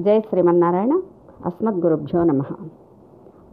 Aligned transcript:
జై 0.00 0.20
శ్రీమన్నారాయణ 0.20 1.00
అస్మద్గురుభ్యో 1.46 2.24
నమ. 2.24 2.42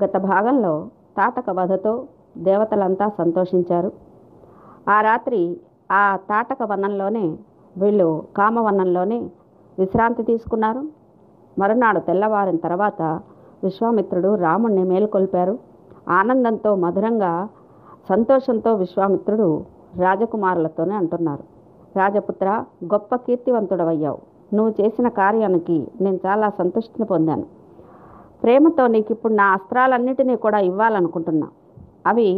గత 0.04 0.18
భాగంలో 0.18 0.88
తాటక 1.18 1.50
వధతో 1.50 2.06
దేవతలంతా 2.38 3.10
సంతోషించారు. 3.10 3.92
ఆ 4.90 5.02
రాత్రి 5.02 5.60
ఆ 5.92 6.16
తాటక 6.16 6.58
వనంలోనే 6.64 7.38
వీళ్ళు 7.78 8.24
కామవనంలోనే 8.38 9.30
విశ్రాంతి 9.80 10.24
తీసుకున్నారు. 10.24 10.84
మరునాడు 11.60 12.00
తెల్లవారిన 12.00 12.58
తర్వాత 12.58 13.02
విశ్వామిత్రుడు 13.64 14.36
రాముణ్ణి 14.36 14.84
మేలుకొల్పారు. 14.84 15.60
ఆనందంతో 16.10 16.76
మధురంగా 16.76 17.48
సంతోషంతో 18.10 18.74
విశ్వామిత్రుడు 18.74 19.66
రాజకుమారులతోనే 20.00 20.96
అంటున్నారు. 20.96 21.44
రాజపుత్ర 21.98 22.64
గొప్ప 22.84 23.16
కీర్తివంతుడవయ్యావు. 23.16 24.31
నువ్వు 24.54 24.72
చేసిన 24.80 25.08
కార్యానికి 25.22 25.78
నేను 26.02 26.20
చాలా 26.26 26.50
సంతృష్టిని 26.50 27.06
పొందాను. 27.06 27.46
ప్రేమతో 28.44 28.88
నీకు 28.88 29.12
ఇప్పుడు 29.12 29.34
నా 29.34 29.48
అస్త్రాలన్నిటినీ 29.58 30.36
కూడా 30.36 30.60
ఇవ్వాలనుకుంటున్నా. 30.70 31.48
అవి 32.08 32.30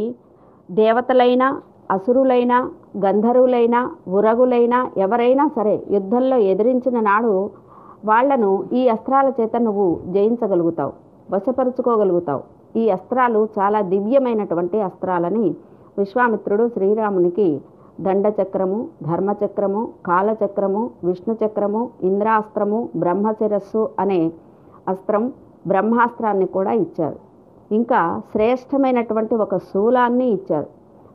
దేవతలైనా 0.72 1.48
అసురులైనా 1.92 2.58
గంధర్వులైనా 3.06 3.80
ఉరగులైనా 4.08 4.80
ఎవరైనా 4.98 5.46
సరే 5.48 5.76
యుద్ధంలో 5.92 6.38
ఎదిరించిన 6.52 7.00
నాడు 7.00 7.34
వాళ్ళను 8.06 8.52
ఈ 8.74 8.82
అస్త్రాల 8.88 9.32
చేత 9.42 9.56
నువ్వు 9.58 9.88
జయించగలుగుతావు 10.08 10.94
వశపరుచుకోగలుగుతావు. 11.32 12.44
ఈ 12.80 12.84
అస్త్రాలు 12.90 13.48
చాలా 13.60 13.82
దివ్యమైనటువంటి 13.82 14.78
అస్త్రాలని 14.82 15.46
విశ్వామిత్రుడు 15.98 16.68
శ్రీరామునికి 16.68 17.50
దండచక్రము 18.00 18.90
ధర్మచక్రము 19.04 19.94
కాలచక్రము 20.06 20.92
విష్ణుచక్రము 21.04 21.90
ఇంద్రాస్త్రము 22.04 22.90
బ్రహ్మశిరస్సు 22.96 23.90
అనే 24.00 24.32
అస్త్రం 24.88 25.34
బ్రహ్మాస్త్రాన్ని 25.68 26.46
కూడా 26.46 26.72
ఇచ్చారు. 26.72 27.20
ఇంకా 27.72 28.22
శ్రేష్టమైనటువంటి 28.32 29.36
ఒక 29.36 29.58
శూలాన్ని 29.58 30.28
ఇచ్చారు. 30.30 30.68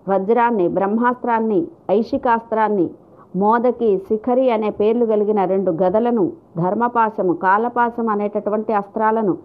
వజ్రాన్ని 0.09 0.69
బ్రహ్మాస్త్రాన్ని 0.69 1.67
ఐషికాస్త్రాన్ని 1.91 2.91
మోదకి 3.37 3.99
శిఖరి 3.99 4.51
అనే 4.51 4.71
పేర్లు 4.71 5.07
కలిగిన 5.07 5.45
రెండు 5.45 5.71
గదలను 5.71 6.33
ధర్మపాశము 6.57 7.33
కాలపాశం 7.33 8.09
అనేటటువంటి 8.09 8.73
అస్త్రాలను 8.73 9.37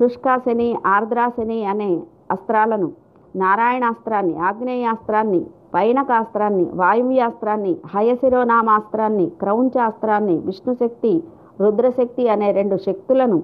శుష్కాశని 0.00 0.76
ఆర్ద్రాశని 0.86 1.64
అనే 1.64 2.00
అస్త్రాలను 2.30 2.92
నారాయణాస్త్రాన్ని 3.36 4.38
ఆగ్నేయాస్త్రాన్ని 4.38 5.46
పైనకాస్త్రాన్ని 5.74 6.64
వాయువ్యాస్త్రాన్ని 6.74 7.76
హయశిరోనామాస్త్రాన్ని 7.94 9.26
క్రౌంచాస్త్రాన్ని 9.40 10.38
విష్ణుశక్తి 10.38 11.12
రుద్రశక్తి 11.60 12.28
అనే 12.28 12.52
రెండు 12.52 12.76
శక్తులను 12.76 13.38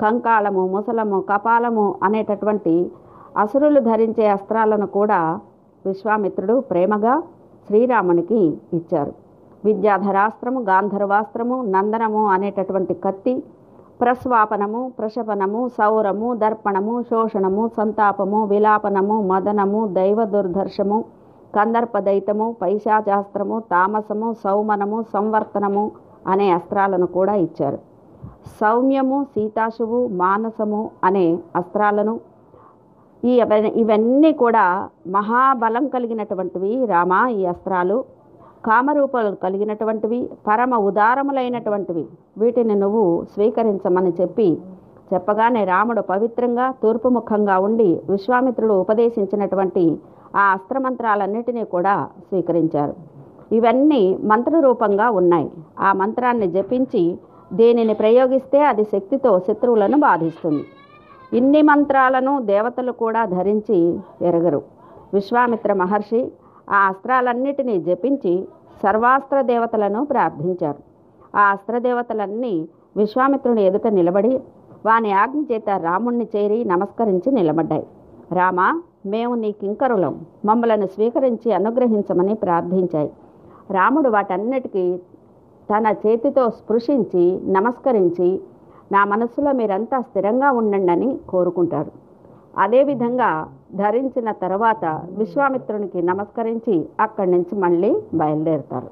కంకాళము 0.00 0.66
ముసలము 0.66 1.20
కపాలము 1.20 1.94
అనేటటువంటి 2.02 2.90
అసురులు 3.36 3.80
ధరించే 3.80 4.26
అస్త్రాలను 4.26 4.86
కూడా 4.86 5.20
విశ్వామిత్రుడు 5.84 6.60
ప్రేమగా 6.60 7.22
శ్రీరామునికి 7.68 8.40
ఇచ్చారు. 8.72 9.12
విద్యాధరాస్త్రము 9.64 10.60
గాంధర్వాస్త్రము 10.60 11.62
నందనము 11.62 12.26
అనేటటువంటి 12.26 12.94
కత్తి 12.94 13.42
ప్రస్వాపనము 14.00 14.92
ప్రశపనము 14.98 15.68
సౌరము 15.78 16.34
దర్పణము 16.34 17.02
శోషణము 17.02 17.70
సంతాపము 17.76 18.44
విలాపనము 18.44 19.16
మదనము 19.22 19.86
దైవ 19.88 20.24
దుర్దర్శము 20.24 20.98
కందర్పదైతము 21.56 22.46
పైశాచాస్త్రము 22.62 23.56
తామసము 23.72 24.28
సౌమనము 24.44 24.98
సంవర్తనము 25.14 25.84
అనే 26.32 26.46
అస్త్రాలను 26.56 27.06
కూడా 27.16 27.34
ఇచ్చారు. 27.46 27.78
సౌమ్యము 28.60 29.18
సీతాశువు 29.34 29.98
మానసము 30.22 30.80
అనే 31.08 31.26
అస్త్రాలను 31.60 32.14
ఈ 33.22 33.34
ఇవన్నీ 33.82 34.30
కూడా 34.42 34.64
మహాబలం 35.16 35.84
కలిగినటువంటివి 35.94 36.72
రామ 36.92 37.12
ఈ 37.38 37.40
అస్త్రాలు. 37.52 37.96
కామరూపాలు 38.66 39.30
కలిగినటువంటివి 39.44 40.18
పరమ 40.46 40.74
ఉదారములైనటువంటివి. 40.88 42.04
వీటిని 42.40 42.76
నువ్వు 42.82 43.04
స్వీకరించమని 43.34 44.12
చెప్పి 44.20 44.48
చెప్పగానే 45.12 45.62
రాముడు 45.72 46.02
పవిత్రంగా 46.12 46.66
తూర్పుముఖంగా 46.82 47.56
ఉండి 47.66 47.88
విశ్వామిత్రుడు 48.12 48.74
ఉపదేశించినటువంటి 48.84 49.84
ఆ 50.36 50.52
అస్త్రమంత్రాలన్నిటినీ 50.52 51.64
కూడా 51.64 52.08
స్వీకరించారు. 52.18 52.94
ఇవన్నీ 53.52 54.18
మంత్రరూపంగా 54.24 55.10
ఉన్నాయి. 55.10 55.50
ఆ 55.78 55.92
మంత్రాన్ని 55.92 56.46
జపించి 56.46 57.18
దీనిని 57.52 57.94
ప్రయోగిస్తే 57.94 58.64
అది 58.64 58.84
శక్తితో 58.84 59.40
శత్రువులను 59.40 60.00
బాధిస్తుంది. 60.00 60.64
ఇన్ని 61.32 61.62
మంత్రాలను 61.62 62.42
దేవతలు 62.42 62.92
కూడా 62.92 63.24
ధరించి 63.24 63.98
ఎరగరు. 64.22 64.62
విశ్వామిత్ర 65.14 65.72
మహర్షి 65.72 66.32
ఆ 66.70 66.76
అస్త్రాలన్నిటినీ 66.76 67.80
జపించి 67.80 68.48
సర్వాస్త్ర 68.82 69.40
దేవతలను 69.40 70.04
ప్రార్థించారు. 70.04 70.78
ఆ 71.36 71.50
అస్త్రదేవతలన్నీ 71.50 72.68
విశ్వామిత్రుని 72.96 73.62
ఎదుట 73.62 73.86
నిలబడి 73.86 74.40
వాని 74.86 75.12
ఆజ్ఞ 75.12 75.40
చేత 75.52 75.70
రాముణ్ణి 75.70 76.28
చేరి 76.36 76.64
నమస్కరించి 76.64 77.32
నిలబడ్డాయి. 77.32 77.86
రామా 78.32 78.82
మేము 79.06 79.34
నీ 79.34 79.52
కింకరులం 79.52 80.20
మమ్మలను 80.44 80.86
స్వీకరించి 80.86 81.52
అనుగ్రహించమని 81.52 82.34
ప్రార్థించాయి. 82.34 83.10
రాముడు 83.70 84.08
వాటన్నిటికీ 84.08 84.98
తన 85.70 85.94
చేతితో 86.06 86.50
స్పృశించి 86.50 87.40
నమస్కరించి 87.44 88.40
నా 88.92 89.04
మనస్సులో 89.04 89.52
మీరంతా 89.52 90.00
స్థిరంగా 90.00 90.50
ఉండండి 90.50 91.18
కోరుకుంటారు 91.28 91.90
అదేవిధంగా 92.58 93.48
ధరించిన 93.74 94.30
తర్వాత 94.30 94.84
విశ్వామిత్రునికి 95.08 96.02
నమస్కరించి 96.02 96.86
అక్కడి 97.00 97.30
నుంచి 97.30 97.54
మళ్ళీ 97.54 98.02
బయలుదేరుతారు. 98.14 98.90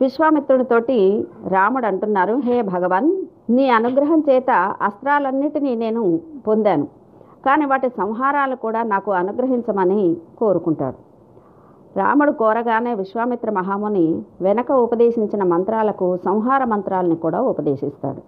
విశ్వామిత్రునితోటి 0.00 1.26
రాముడు 1.48 1.86
అంటున్నారు 1.86 2.36
హే 2.44 2.62
భగవాన్ 2.62 3.12
నీ 3.50 3.68
అనుగ్రహం 3.68 4.22
చేత 4.30 4.50
అస్త్రాలన్నిటినీ 4.82 5.74
నేను 5.74 6.20
పొందాను. 6.46 6.99
కానీ 7.46 7.64
వాటి 7.66 7.88
సంహారాలు 8.00 8.56
కూడా 8.56 8.80
నాకు 8.82 9.10
అనుగ్రహించమని 9.10 10.02
కోరుకుంటాడు 10.38 10.98
రాముడు 11.96 12.32
కోరగానే 12.32 12.94
విశ్వామిత్ర 12.94 13.50
మహాముని 13.50 14.04
వెనక 14.40 14.72
ఉపదేశించిన 14.72 15.42
మంత్రాలకు 15.42 16.08
సంహార 16.24 16.64
మంత్రాలని 16.64 17.16
కూడా 17.16 17.40
ఉపదేశిస్తాడు. 17.40 18.20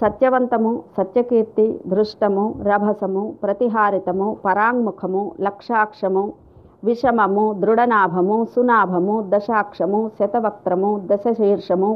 సత్యవంతము 0.00 0.70
సత్యకీర్తి 0.96 1.66
దృష్టము 1.86 2.44
రభసము 2.62 3.24
ప్రతిహారితము 3.42 4.28
పరాంగ్ముఖము 4.44 5.22
లక్షాక్షము 5.40 6.32
విషమము 6.84 7.44
దృఢనాభము 7.52 8.36
సునాభము 8.54 9.16
దశాక్షము 9.34 10.00
శతవక్త్రము 10.18 10.90
దశశీర్షము 11.10 11.90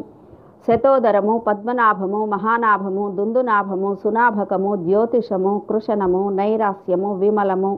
శతోదరము 0.64 1.32
పద్మనాభము 1.47 2.20
మహానాభము 2.30 3.02
దుందునాభము 3.16 3.88
సునాభకము 4.02 4.70
జ్యోతిషము 4.84 5.52
కృషణము 5.69 6.22
నైరాస్యము 6.36 7.10
విమలము 7.19 7.72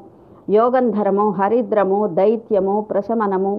యోగంధరము 0.48 1.24
హరిద్రము 1.38 1.98
దైత్యము 2.18 2.76
ప్రశమనము 2.90 3.54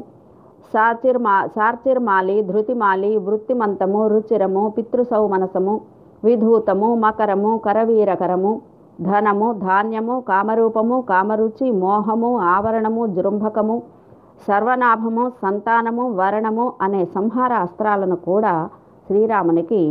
సాచిర్మా 0.74 1.36
సార్చిర్మాలి 1.56 2.38
ధృతిమాలి 2.48 3.12
వృత్తిమంతము 3.26 4.02
రుచిరము 4.08 4.64
పితృసౌమనసము 4.70 5.76
విధూతము 6.24 6.90
మకరము 7.04 7.52
కరవీరకరము 7.66 8.54
ధనము 9.02 9.48
ధాన్యము 9.62 10.16
కామరూపము 10.28 10.98
కామరుచి 11.10 11.68
మోహము 11.82 12.32
ఆవరణము 12.48 13.04
జృంభకము 13.16 13.78
సర్వనాభము 14.42 15.24
సంతానము 15.38 16.04
వరణము 16.18 16.66
అనే 16.82 17.02
సంహార 17.14 17.54
అస్త్రాలను 17.66 18.18
కూడా 18.28 18.56
శ్రీరామునికి 19.08 19.82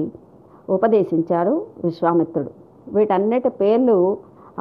ఉపదేశించారు 0.75 1.55
విశ్వామిత్రుడు. 1.85 2.51
వీటన్నిటి 2.95 3.51
పేర్లు 3.61 3.97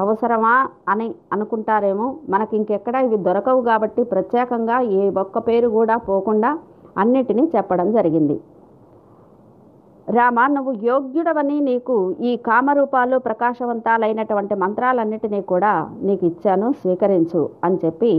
అవసరమా 0.03 0.55
అని 0.91 1.07
అనుకుంటారేమో? 1.33 2.07
మనకి 2.33 2.53
ఇంకెక్కడ 2.59 2.95
ఇవి 3.07 3.17
దొరకవు 3.27 3.61
కాబట్టి 3.69 4.01
ప్రత్యేకంగా 4.13 4.77
ఏ 4.99 5.03
ఒక్క 5.23 5.37
పేరు 5.47 5.67
కూడా 5.77 5.95
పోకుండా 6.09 6.51
అన్నిటినీ 7.01 7.43
చెప్పడం 7.55 7.87
జరిగింది. 7.97 8.37
రామ 10.07 10.39
నువ్వు 10.55 10.73
యోగ్యుడవని 10.87 11.55
నీకు 11.67 11.95
ఈ 12.29 12.31
కామరూపాలు 12.47 13.17
ప్రకాశవంతాలైనటువంటి 13.27 14.55
మంత్రాలన్నిటినీ 14.63 15.39
కూడా 15.51 15.71
నీకు 16.07 16.23
ఇచ్చాను 16.31 16.67
స్వీకరించు 16.81 17.41
అని 17.67 17.77
చెప్పి 17.85 18.11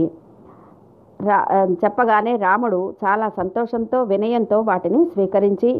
రా 1.19 1.37
చెప్పగానే 1.83 2.33
రాముడు 2.45 2.79
చాలా 3.03 3.27
సంతోషంతో 3.37 3.99
వినయంతో 4.11 4.57
వాటిని 4.67 4.99
స్వీకరించి 5.13 5.71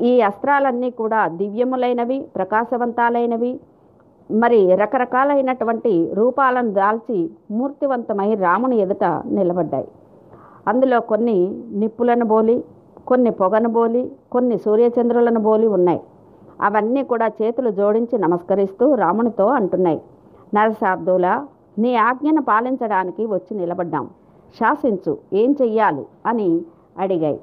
ఈ 0.00 0.20
అస్త్రాలన్నీ 0.20 0.90
కూడా 0.90 1.28
దివ్యములైనవి 1.28 2.26
ప్రకాశవంతాలైనవి. 2.36 3.60
మరి 4.30 4.74
రకరకాలైనటువంటి 4.74 6.10
రూపాలను 6.14 6.72
దాల్చి 6.72 7.30
మూర్తివంతమై 7.50 8.34
రాముని 8.34 8.76
ఎదుట 8.76 9.04
నిలబడ్డాయి. 9.26 9.88
అందులో 10.68 11.00
కొన్ని 11.00 11.62
నిప్పులను 11.72 12.24
బోలి 12.24 12.64
కొన్ని 13.06 13.30
పొగను 13.30 13.68
బోలి 13.68 14.12
కొన్ని 14.32 14.58
సూర్యచంద్రులను 14.58 15.40
బోలి 15.40 15.66
ఉన్నాయి. 15.66 16.00
అవన్నీ 16.62 17.02
కూడా 17.02 17.26
చేతులు 17.26 17.70
జోడించి 17.70 18.18
నమస్కరిస్తూ 18.18 18.94
రామునితో 18.94 19.46
అంటున్నాయి. 19.46 20.02
నరశాబ్దుల 20.54 21.46
నీ 21.78 21.94
ఆజ్ఞను 21.94 22.42
పాలించడానికి 22.42 23.26
వచ్చి 23.26 23.56
నిలబడ్డాం. 23.56 24.10
శాసించు 24.60 25.18
ఏం 25.32 25.56
చెయ్యాలి 25.62 26.06
అని 26.26 26.62
అడిగాయి. 26.98 27.40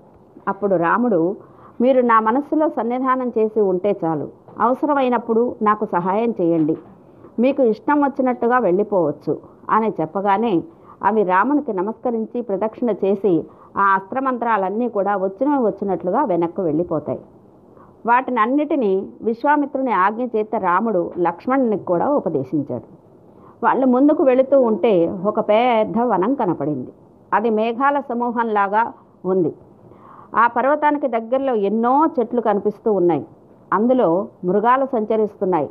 అప్పుడు 0.47 0.75
రాముడు 0.75 1.35
మీరు 1.81 2.01
నా 2.01 2.19
మనస్సులో 2.19 2.69
సన్నిధానం 2.69 3.31
చేసి 3.37 3.61
ఉంటే 3.61 3.95
చాలు. 4.05 4.27
అవసరమైనప్పుడు 4.59 5.55
నాకు 5.61 5.85
సహాయం 5.85 6.33
చేయండి. 6.41 6.77
మీకు 7.39 7.63
ఇష్టం 7.63 8.01
వచ్చినట్టుగా 8.01 8.59
వెళ్ళిపోవచ్చు 8.59 9.39
అని 9.69 9.93
చెప్పగానే 10.01 10.63
అవి 11.03 11.23
రామునికి 11.23 11.73
నమస్కరించి 11.73 12.41
ప్రదక్షిణ 12.41 12.89
చేసి 12.89 13.43
ఆ 13.77 13.93
అస్త్రమంత్రాలన్నీ 13.93 14.89
కూడా 14.89 15.15
వచ్చినవి 15.17 15.65
వచ్చినట్లుగా 15.65 16.23
వెనక్కు 16.23 16.61
వెళ్ళిపోతాయి. 16.61 17.19
వాటిని 18.05 18.39
అన్నిటినీ 18.39 19.09
విశ్వామిత్రుని 19.21 19.91
ఆజ్ఞ 19.91 20.23
చేత 20.23 20.55
రాముడు 20.55 21.11
లక్ష్మణునికి 21.17 21.83
కూడా 21.83 22.09
ఉపదేశించాడు. 22.09 22.83
వాళ్ళు 23.63 23.85
ముందుకు 23.85 24.23
వెళుతూ 24.23 24.61
ఉంటే 24.61 25.09
ఒక 25.25 25.39
పెద్ద 25.39 25.99
వనం 25.99 26.33
కనపడింది. 26.33 26.91
అది 27.33 27.49
మేఘాల 27.49 27.99
సమూహంలాగా 27.99 28.93
ఉంది. 29.25 29.55
ఆ 30.35 30.47
పర్వతానికి 30.47 31.07
దగ్గరలో 31.07 31.55
ఎన్నో 31.55 32.05
చెట్లు 32.19 32.41
కనిపిస్తూ 32.41 32.91
ఉన్నాయి. 32.91 33.25
అందులో 33.73 34.27
మృగాలు 34.45 34.85
సంచరిస్తున్నాయి. 34.85 35.69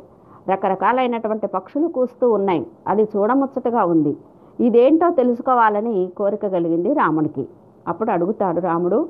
రకరకాలైనటువంటి 0.49 1.47
పక్షులు 1.47 1.87
కూస్తూ 1.87 2.31
ఉన్నాయి. 2.31 2.67
అది 2.87 3.03
చూడముచ్చటగా 3.03 3.85
ఉంది. 3.85 4.17
ఇదేంటో 4.59 5.09
తెలుసుకోవాలని 5.09 6.09
కోరిక 6.17 6.47
కలిగింది 6.47 6.93
రాముడికి. 6.93 7.47
అప్పుడు 7.87 8.11
అడుగుతాడు 8.11 8.59
రాముడు 8.59 9.09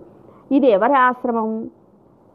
ఇది 0.52 0.68
ఎవరి 0.68 0.94
ఆశ్రమం? 0.94 1.70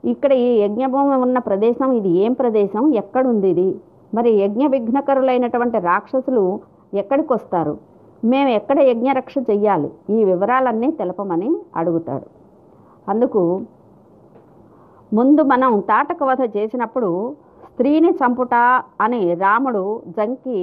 ఇక్కడ 0.05 0.32
ఈ 0.32 0.58
యజ్ఞభూమి 0.58 1.16
ఉన్న 1.16 1.38
ప్రదేశం 1.38 1.93
ఇది 1.93 2.08
ఏం 2.08 2.32
ప్రదేశం? 2.32 2.94
ఎక్కడుంది 2.94 3.49
ఇది? 3.49 3.69
మరి 4.14 4.31
యజ్ఞ 4.31 4.66
విఘ్నకరులైనటువంటి 4.66 5.78
రాక్షసులు 5.78 6.61
ఎక్కడికి 6.94 7.32
వస్తారు 7.32 7.78
మేము 8.25 8.49
ఎక్కడ 8.49 8.78
యజ్ఞరక్ష 8.81 9.34
చెయ్యాలి? 9.50 9.90
ఈ 10.11 10.25
వివరాలన్నీ 10.25 10.90
తెలపమని 10.90 11.50
అడుగుతాడు. 11.76 12.39
అందుకు 13.11 13.43
ముందు 15.12 15.43
మనం 15.43 15.81
తాటక 15.81 16.23
వధ 16.23 16.43
చేసినప్పుడు 16.57 17.11
స్త్రీని 17.65 18.11
చంపుట 18.21 18.55
అని 19.01 19.35
రాముడు 19.35 20.03
జంకి 20.17 20.59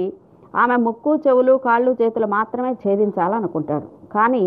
ఆమె 0.56 0.76
ముక్కు 0.76 1.12
చెవులు 1.16 1.54
కాళ్ళు 1.64 1.92
చేతులు 2.02 2.26
మాత్రమే 2.26 2.70
ఛేదించాలనుకుంటాడు. 2.72 3.88
కానీ 4.14 4.44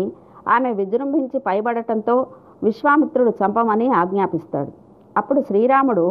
ఆమె 0.48 0.70
విజృంభించి 0.72 1.38
పైబడటంతో 1.38 2.26
విశ్వామిత్రుడు 2.62 3.32
చంపమని 3.40 3.86
ఆజ్ఞాపిస్తాడు. 3.92 4.72
అప్పుడు 5.16 5.40
శ్రీరాముడు 5.40 6.06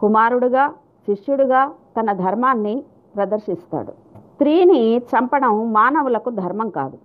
కుమారుడుగా 0.00 0.64
శిష్యుడుగా 1.08 1.62
తన 1.96 2.12
ధర్మాన్ని 2.24 2.74
ప్రదర్శిస్తాడు. 3.16 3.92
స్త్రీని 4.32 4.80
చంపడం 5.12 5.72
మానవులకు 5.72 6.30
ధర్మం 6.30 6.68
కాదు. 6.68 6.98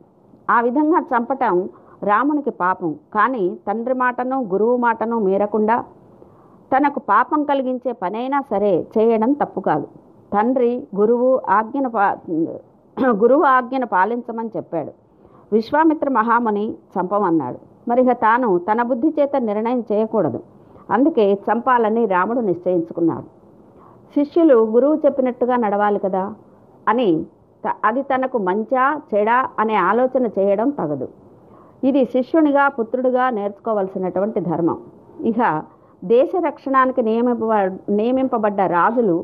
ఆ 0.49 0.61
విధంగా 0.61 0.99
చంపటం 1.11 1.69
రామునికి 2.01 2.49
పాపం. 2.49 2.95
కానీ 3.13 3.43
తండ్రి 3.67 3.93
మాటను 3.93 4.37
గురువు 4.53 4.77
మాటను 4.77 5.19
మీరకుండా 5.19 5.77
తనకు 6.71 6.99
పాపం 6.99 7.43
కలిగించే 7.43 7.91
పనైనా 7.91 8.41
సరే 8.51 8.87
చేయడం 8.95 9.33
తప్పు 9.33 9.59
కాదు. 9.59 9.87
తండ్రి 10.33 10.71
గురువు 10.95 11.29
ఆజ్ఞను 11.49 11.89
పా 11.89 12.05
గురువు 13.21 13.43
ఆజ్ఞను 13.43 13.87
పాలించమని 13.87 14.49
చెప్పాడు. 14.55 14.91
విశ్వామిత్ర 15.51 16.09
మహాముని 16.09 16.63
చంపమన్నాడు. 16.93 17.59
మరిగ 17.89 18.11
తాను 18.13 18.57
తన 18.57 18.81
బుద్ధి 18.81 19.09
చేత 19.19 19.35
నిర్ణయం 19.49 19.81
చేయకూడదు. 19.91 20.39
అందుకే 20.91 21.25
చంపాలని 21.47 22.05
రాముడు 22.05 22.39
నిశ్చయించుకున్నాడు. 22.39 23.27
శిష్యులు 24.15 24.57
గురువు 24.75 24.95
చెప్పినట్టుగా 25.05 25.55
నడవాలి 25.55 25.99
కదా 25.99 26.23
అని 26.87 27.09
అది 27.85 28.01
తనకు 28.01 28.37
మంచా 28.37 29.01
చెడా 29.13 29.37
అనే 29.59 29.75
ఆలోచన 29.75 30.25
చేయడం 30.39 30.69
తగదు. 30.69 31.07
ఇది 31.83 32.01
శిష్యునిగా 32.13 32.63
పుత్రుడిగా 32.77 33.25
నేర్చుకోవలసినటువంటి 33.37 34.39
ధర్మం. 34.49 34.77
ఇక 35.31 35.39
దేశ 36.03 36.31
రక్షణానికి 36.47 37.01
నియమింప 37.09 37.53
నియమింపబడ్డ 37.99 38.61
రాజులు 38.77 39.17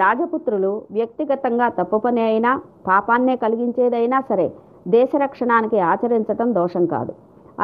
రాజపుత్రులు 0.00 0.72
వ్యక్తిగతంగా 0.96 1.66
తప్పు 1.78 1.96
పని 2.04 2.22
అయినా 2.28 2.50
పాపాన్నే 2.86 3.34
కలిగించేదైనా 3.44 4.18
సరే 4.30 4.46
దేశ 4.94 5.10
రక్షణానికి 5.24 5.78
ఆచరించటం 5.90 6.48
దోషం 6.58 6.84
కాదు. 6.94 7.12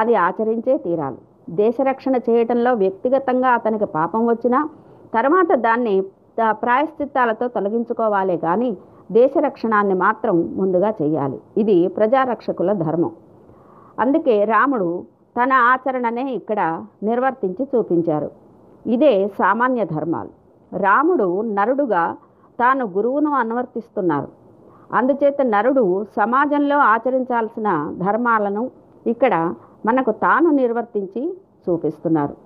అది 0.00 0.14
ఆచరించే 0.26 0.74
తీరాలి. 0.84 1.18
దేశ 1.60 1.76
రక్షణ 1.90 2.16
చేయటంలో 2.28 2.72
వ్యక్తిగతంగా 2.82 3.50
అతనికి 3.58 3.86
పాపం 3.96 4.22
వచ్చినా 4.32 4.58
తర్వాత 5.16 5.52
దాన్ని 5.66 5.94
ప్రాయశ్చిత్తాలతో 6.62 7.46
తొలగించుకోవాలే 7.56 8.36
కానీ 8.46 8.70
దేశ 9.18 9.32
రక్షణాన్ని 9.46 9.96
మాత్రం 10.04 10.36
ముందుగా 10.60 10.90
చేయాలి 11.00 11.38
ఇది 11.62 11.76
ప్రజారక్షకుల 11.96 12.72
ధర్మం. 12.86 13.12
అందుకే 14.00 14.44
రాముడు 14.44 15.04
తన 15.42 15.52
ఆచరణనే 15.52 16.32
ఇక్కడ 16.32 16.84
నిర్వర్తించి 17.02 17.68
చూపించారు. 17.76 18.30
ఇదే 18.86 19.28
సామాన్య 19.28 19.84
ధర్మాలు. 19.84 20.30
రాముడు 20.76 21.40
నరుడుగా 21.40 22.16
తాను 22.60 22.86
గురువును 22.86 23.30
అనువర్తిస్తున్నారు. 23.30 24.28
అందుచేత 24.92 25.42
నరుడు 25.42 26.04
సమాజంలో 26.16 26.78
ఆచరించాల్సిన 26.78 27.94
ధర్మాలను 28.06 28.70
ఇక్కడ 29.06 29.54
మనకు 29.86 30.10
తాను 30.10 30.50
నిర్వర్తించి 30.50 31.38
చూపిస్తున్నారు. 31.68 32.36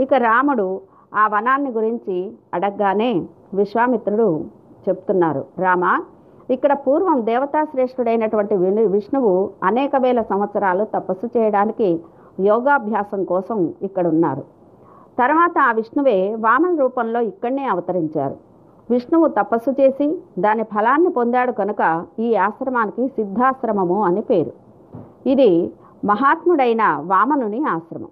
ఇక 0.00 0.14
రాముడు 0.14 0.80
ఆ 1.14 1.28
వనాన్ని 1.28 1.70
గురించి 1.70 2.32
అడగగానే 2.54 3.26
విశ్వామిత్రుడు 3.54 4.44
చెప్తున్నారు. 4.88 5.44
రామ 5.58 6.00
ఇక్కడ 6.50 6.72
పూర్వం 6.72 7.26
దేవతాశ్రేష్ఠుడైనటువంటి 7.26 8.56
విను 8.56 8.84
విష్ణువు 8.86 9.50
అనేక 9.62 9.90
వేల 9.96 10.22
సంవత్సరాలు 10.22 10.84
తపస్సు 10.84 11.26
చేయడానికి 11.36 12.00
యోగాభ్యాసం 12.40 13.24
కోసం 13.24 13.74
ఇక్కడ 13.82 14.06
ఉన్నారు 14.06 14.44
తర్వాత 15.18 15.58
ఆ 15.58 15.72
విష్ణువే 15.72 16.34
వామన 16.34 16.74
రూపంలో 16.80 17.20
ఇక్కడనే 17.20 17.64
అవతరించారు. 17.64 18.36
విష్ణువు 18.90 19.28
తపస్సు 19.28 19.70
చేసి 19.70 20.06
దాని 20.38 20.62
ఫలాన్ని 20.62 21.10
పొందాడు 21.10 21.52
కనుక 21.52 22.06
ఈ 22.18 22.34
ఆశ్రమానికి 22.34 23.08
సిద్ధాశ్రమము 23.08 24.02
అని 24.04 24.20
పేరు. 24.20 24.52
ఇది 25.26 25.72
మహాత్ముడైన 26.04 26.82
వామనుని 27.00 27.64
ఆశ్రమం. 27.64 28.08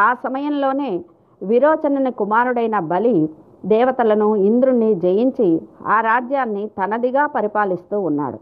ఆ 0.00 0.14
సమయంలోనే 0.14 1.04
విరోచనుని 1.42 2.10
కుమారుడైన 2.10 2.78
బలి 2.78 3.30
దేవతలను 3.64 4.36
ఇంద్రుణ్ణి 4.36 4.94
జయించి 4.94 5.60
ఆ 5.86 6.00
రాజ్యాన్ని 6.00 6.66
తనదిగా 6.66 7.26
పరిపాలిస్తూ 7.26 8.00
ఉన్నాడు. 8.00 8.38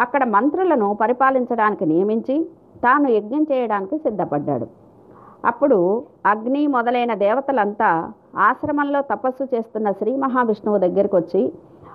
అక్కడ 0.00 0.24
మంత్రులను 0.24 0.94
పరిపాలించడానికి 0.94 1.86
నియమించి 1.86 2.36
తాను 2.84 3.08
యజ్ఞం 3.08 3.42
చేయడానికి 3.42 3.98
సిద్ధపడ్డాడు. 3.98 4.66
అప్పుడు 5.44 6.04
అగ్ని 6.26 6.66
మొదలైన 6.66 7.14
దేవతలంతా 7.14 8.12
ఆశ్రమంలో 8.36 9.00
తపస్సు 9.00 9.44
చేస్తున్న 9.44 9.90
శ్రీ 9.90 10.16
మహావిష్ణువు 10.16 10.78
దగ్గరికి 10.78 11.16
వచ్చి 11.16 11.52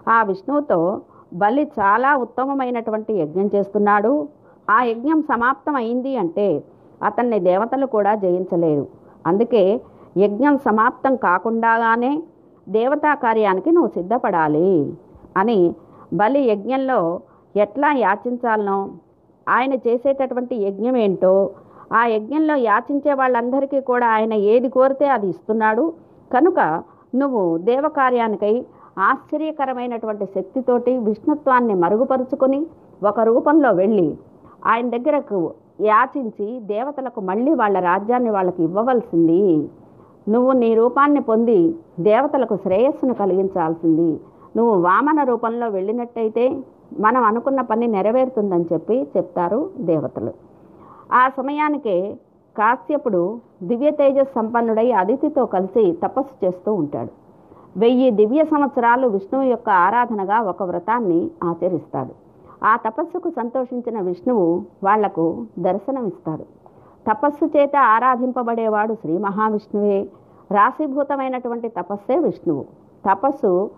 ఆ 0.09 0.23
విష్ణువుతో 0.23 1.01
బలి 1.33 1.71
చాలా 1.79 2.15
ఉత్తమమైనటువంటి 2.15 3.13
యజ్ఞం 3.13 3.49
చేస్తున్నాడు. 3.55 4.27
ఆ 4.69 4.83
యజ్ఞం 4.83 5.21
సమాప్తం 5.21 5.75
అయింది 5.75 6.17
అంటే 6.17 6.63
అతన్ని 7.03 7.39
దేవతలు 7.39 7.85
కూడా 7.85 8.15
జయించలేరు. 8.15 8.87
అందుకే 9.27 9.81
యజ్ఞం 10.17 10.57
సమాప్తం 10.57 11.15
కాకుండాగానే 11.15 12.23
దేవతా 12.67 13.11
కార్యానికి 13.25 13.69
నువ్వు 13.71 13.91
సిద్ధపడాలి 13.97 14.69
అని 15.37 15.59
బలి 16.13 16.41
యజ్ఞంలో 16.51 16.99
ఎట్లా 17.55 17.89
యాచించాలనో 18.05 18.79
ఆయన 19.47 19.73
చేసేటటువంటి 19.85 20.55
యజ్ఞం 20.65 20.95
ఏంటో 20.97 21.35
ఆ 21.93 22.01
యజ్ఞంలో 22.13 22.55
యాచించే 22.69 23.13
వాళ్ళందరికీ 23.13 23.79
కూడా 23.89 24.07
ఆయన 24.07 24.33
ఏది 24.53 24.69
కోరితే 24.69 25.07
అది 25.15 25.27
ఇస్తున్నాడు. 25.33 25.85
కనుక 26.31 26.59
నువ్వు 27.13 27.43
దేవకార్యానికై 27.69 28.55
ఆశ్చర్యకరమైనటువంటి 29.09 30.25
శక్తితోటి 30.35 30.91
విష్ణుత్వాన్ని 31.07 31.75
మరుగుపరుచుకొని 31.83 32.59
ఒక 33.01 33.19
రూపంలో 33.29 33.71
వెళ్ళి 33.81 34.07
ఆయన 34.65 34.87
దగ్గరకు 34.95 35.39
యాచించి 35.87 36.47
దేవతలకు 36.73 37.21
మళ్ళీ 37.29 37.53
వాళ్ళ 37.61 37.77
రాజ్యాన్ని 37.89 38.31
వాళ్ళకి 38.35 38.61
ఇవ్వవలసింది. 38.63 39.41
నువ్వు 40.29 40.51
నీ 40.51 40.75
రూపాన్ని 40.75 41.21
పొంది 41.21 41.75
దేవతలకు 41.99 42.55
శ్రేయస్సును 42.55 43.13
కలిగించాల్సింది. 43.13 44.19
నువ్వు 44.57 44.81
వామన 44.81 45.23
రూపంలో 45.23 45.67
వెళ్ళినట్టయితే 45.67 46.63
మనం 46.99 47.23
అనుకున్న 47.23 47.61
పని 47.61 47.87
నెరవేరుతుందని 47.87 48.65
చెప్పి 48.73 49.07
చెప్తారు 49.17 49.69
దేవతలు. 49.79 50.33
ఆ 51.13 51.29
సమయానికే 51.29 52.17
కాశ్యపుడు 52.57 53.39
దివ్య 53.63 53.91
తేజస్ 53.91 54.27
సంపన్నుడై 54.35 54.91
అదితితో 54.91 55.45
కలిసి 55.45 55.97
తపస్సు 56.03 56.45
చేస్తూ 56.45 56.73
ఉంటాడు. 56.73 57.09
వెయ్యి 57.79 58.11
దివ్య 58.11 58.45
సంవత్సరాలు 58.45 59.07
విష్ణువు 59.07 59.43
యొక్క 59.43 59.69
ఆరాధనగా 59.69 60.41
ఒక 60.41 60.63
వ్రతాన్ని 60.63 61.31
ఆచరిస్తాడు. 61.43 62.13
ఆ 62.63 62.75
తపస్సుకు 62.75 63.29
సంతోషించిన 63.29 64.01
విష్ణువు 64.01 64.63
వాళ్ళకు 64.83 65.45
దర్శనమిస్తాడు. 65.59 66.64
తపస్సు 67.11 67.45
చేత 67.45 67.75
ఆరాధింపబడేవాడు 67.75 68.93
శ్రీ 68.93 69.17
మహావిష్ణువే. 69.17 70.07
రాశీభూతమైనటువంటి 70.51 71.67
తపస్సే 71.67 72.19
విష్ణువు. 72.19 72.65
తపస్సు 73.09 73.71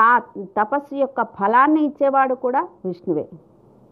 ఆ 0.00 0.18
తపస్సు 0.40 0.94
యొక్క 0.94 1.22
ఫలాన్ని 1.22 1.84
ఇచ్చేవాడు 1.84 2.34
కూడా 2.34 2.68
విష్ణువే. 2.84 3.28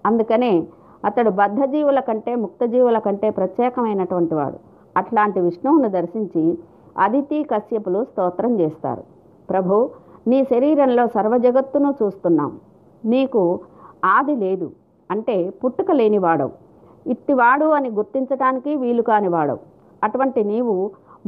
అందుకనే 0.06 0.66
అతడు 1.04 1.30
బద్ధజీవుల 1.30 2.00
కంటే 2.00 2.34
ముక్తజీవుల 2.34 2.98
కంటే 2.98 3.30
ప్రత్యేకమైనటువంటి 3.30 4.34
వాడు. 4.34 4.58
అట్లాంటి 4.96 5.40
విష్ణువును 5.40 5.88
దర్శించి 5.88 6.58
అదితి 6.98 7.42
కశ్యపులు 7.42 8.04
స్తోత్రం 8.04 8.60
చేస్తారు. 8.60 9.02
ప్రభు 9.50 9.90
నీ 10.26 10.44
శరీరంలో 10.44 11.06
సర్వజగత్తును 11.06 11.94
చూస్తున్నాం. 12.02 12.60
నీకు 13.04 13.60
ఆది 14.04 14.36
లేదు. 14.36 14.70
అంటే 15.10 15.50
పుట్టుక 15.50 15.90
లేనివాడవు. 15.90 16.63
ఇట్టివాడు 17.12 17.66
అని 17.76 17.88
గుర్తించటానికి 17.98 18.70
వీలు 18.82 19.02
కానివాడు 19.08 19.56
అటువంటి 20.02 20.40
నీవు 20.52 20.76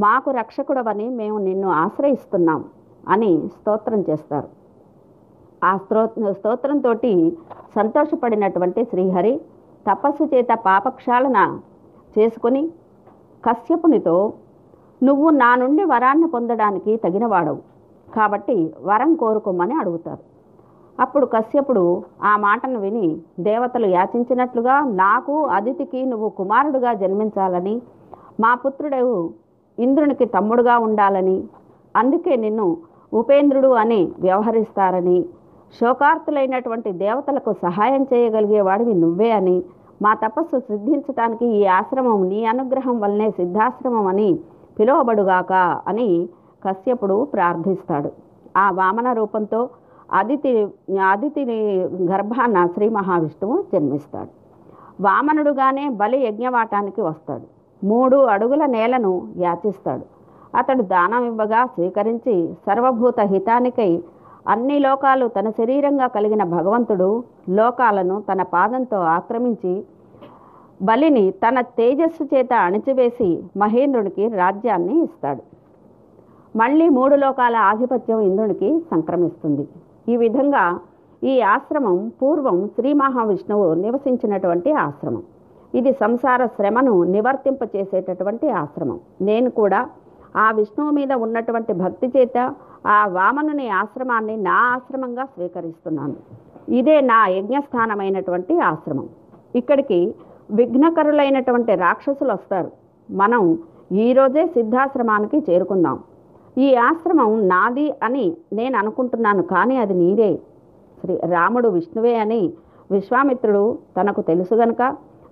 మాకు 0.05 0.31
రక్షకుడవని 0.31 1.07
మేము 1.21 1.37
నిన్ను 1.49 1.69
ఆశ్రయిస్తున్నాం 1.83 2.63
అని 3.15 3.31
స్తోత్రం 3.57 4.01
చేస్తారు. 4.09 4.49
ఆ 5.65 5.73
స్తో 5.83 6.03
స్తోత్రంతో 6.39 6.93
సంతోషపడినటువంటి 7.79 8.81
శ్రీహరి 8.91 9.35
తపస్సు 9.87 10.25
చేత 10.33 10.53
పాపక్షాళన 10.69 11.39
చేసుకొని 12.17 12.63
కశ్యపునితో 13.45 14.17
నువ్వు 15.03 15.27
నా 15.43 15.49
నుండి 15.63 15.85
వరాన్ని 15.93 16.29
పొందడానికి 16.35 16.93
తగినవాడవు. 17.05 17.61
కాబట్టి 18.09 18.57
వరం 18.89 19.11
కోరుకోమని 19.23 19.75
అడుగుతారు. 19.81 20.23
అప్పుడు 21.01 21.27
కశ్యపుడు 21.27 21.85
ఆ 22.25 22.33
మాటను 22.37 22.79
విని 22.81 23.07
దేవతలు 23.41 23.87
యాచించినట్లుగా 23.87 24.77
నాకు 24.95 25.35
అదితికి 25.57 26.01
నువ్వు 26.05 26.29
కుమారుడుగా 26.29 26.93
జన్మించాలని 26.93 27.75
మా 28.41 28.55
పుత్రుడు 28.55 29.01
ఇంద్రునికి 29.79 30.27
తమ్ముడుగా 30.27 30.75
ఉండాలని 30.79 31.39
అందుకే 31.95 32.37
నిన్ను 32.37 32.67
ఉపేంద్రుడు 33.13 33.69
అని 33.83 34.01
వ్యవహరిస్తారని 34.21 35.19
శోకార్తులైనటువంటి 35.81 36.91
దేవతలకు 37.05 37.53
సహాయం 37.63 38.03
చేయగలిగేవాడివి 38.03 38.95
నువ్వే 38.95 39.31
అని 39.31 39.57
మా 40.03 40.13
తపస్సు 40.15 40.59
సిద్ధించటానికి 40.59 41.47
ఈ 41.59 41.61
ఆశ్రమం 41.79 42.29
నీ 42.29 42.41
అనుగ్రహం 42.45 42.97
వల్లనే 43.01 43.29
సిద్ధాశ్రమం 43.31 44.07
అని 44.07 44.31
పిలువబడుగాక 44.79 45.53
అని 45.89 46.09
కశ్యపుడు 46.63 47.17
ప్రార్థిస్తాడు. 47.33 48.11
ఆ 48.57 48.71
వామన 48.71 49.09
రూపంతో 49.13 49.61
అదితి 50.13 50.69
అదితిని 51.11 51.85
గర్భాన 51.85 52.67
శ్రీ 52.67 52.89
మహావిష్ణువు 52.89 53.65
జన్మిస్తాడు. 53.73 54.29
వామనుడుగానే 55.03 55.89
బలి 55.89 56.27
యజ్ఞవాటానికి 56.27 57.01
వస్తాడు. 57.01 57.47
మూడు 57.85 58.17
అడుగుల 58.17 58.67
నేలను 58.67 59.29
యాచిస్తాడు. 59.37 60.17
అతడు 60.57 60.83
దానం 60.83 61.25
ఇవ్వగా 61.25 61.67
స్వీకరించి 61.67 62.55
సర్వభూత 62.67 63.21
హితానికై 63.21 64.03
అన్ని 64.49 64.79
లోకాలు 64.79 65.29
తన 65.29 65.51
శరీరంగా 65.51 66.07
కలిగిన 66.07 66.45
భగవంతుడు 66.45 67.25
లోకాలను 67.49 68.23
తన 68.33 68.43
పాదంతో 68.43 68.97
ఆక్రమించి 68.97 69.85
బలిని 70.83 71.31
తన 71.31 71.61
తేజస్సు 71.61 72.25
చేత 72.25 72.53
అణిచివేసి 72.53 73.43
మహేంద్రుడికి 73.57 74.29
రాజ్యాన్ని 74.29 75.03
ఇస్తాడు. 75.03 75.43
మళ్ళీ 76.57 76.89
మూడు 76.89 77.17
లోకాల 77.17 77.57
ఆధిపత్యం 77.57 78.21
ఇంద్రునికి 78.21 78.81
సంక్రమిస్తుంది. 78.91 79.69
ఈ 80.09 80.17
విధంగా 80.17 80.65
ఈ 81.25 81.41
ఆశ్రమం 81.41 82.13
పూర్వం 82.23 82.67
శ్రీ 82.67 82.93
మహావిష్ణువు 82.93 83.75
నివసించినటువంటి 83.75 84.73
ఆశ్రమం. 84.73 85.23
ఇది 85.75 85.93
సంసార 85.93 86.47
శ్రమను 86.47 87.03
నివర్తింపచేసేటటువంటి 87.03 88.51
ఆశ్రమం. 88.63 89.01
నేను 89.23 89.51
కూడా 89.51 89.81
ఆ 90.37 90.51
విష్ణువు 90.51 90.91
మీద 90.91 91.13
ఉన్నటువంటి 91.13 91.73
భక్తి 91.73 92.09
చేత 92.17 92.39
ఆ 92.87 93.07
వామనుని 93.07 93.69
ఆశ్రమాన్ని 93.69 94.37
నా 94.37 94.59
ఆశ్రమంగా 94.75 95.25
స్వీకరిస్తున్నాను. 95.25 96.17
ఇదే 96.69 97.01
నా 97.01 97.27
యజ్ఞస్థానమైనటువంటి 97.27 98.55
ఆశ్రమం. 98.71 99.09
ఇక్కడికి 99.55 100.15
విఘ్నకరులైనటువంటి 100.51 101.75
రాక్షసులు 101.75 102.33
వస్తారు 102.33 102.71
మనం 103.11 103.59
ఈరోజే 103.93 104.47
సిద్ధాశ్రమానికి 104.47 105.39
చేరుకుందాం. 105.49 105.99
ఈ 106.59 106.75
ఆశ్రమం 106.75 107.49
నాది 107.49 107.95
అని 108.03 108.37
నేను 108.53 108.79
అనుకుంటున్నాను 108.79 109.43
కానీ 109.43 109.77
అది 109.77 109.95
నీదే. 109.95 110.31
శ్రీ 111.01 111.21
రాముడు 111.25 111.69
విష్ణువే 111.69 112.15
అని 112.15 112.53
విశ్వామిత్రుడు 112.91 113.79
తనకు 113.97 114.21
తెలుసు 114.21 114.55
గనుక 114.55 114.83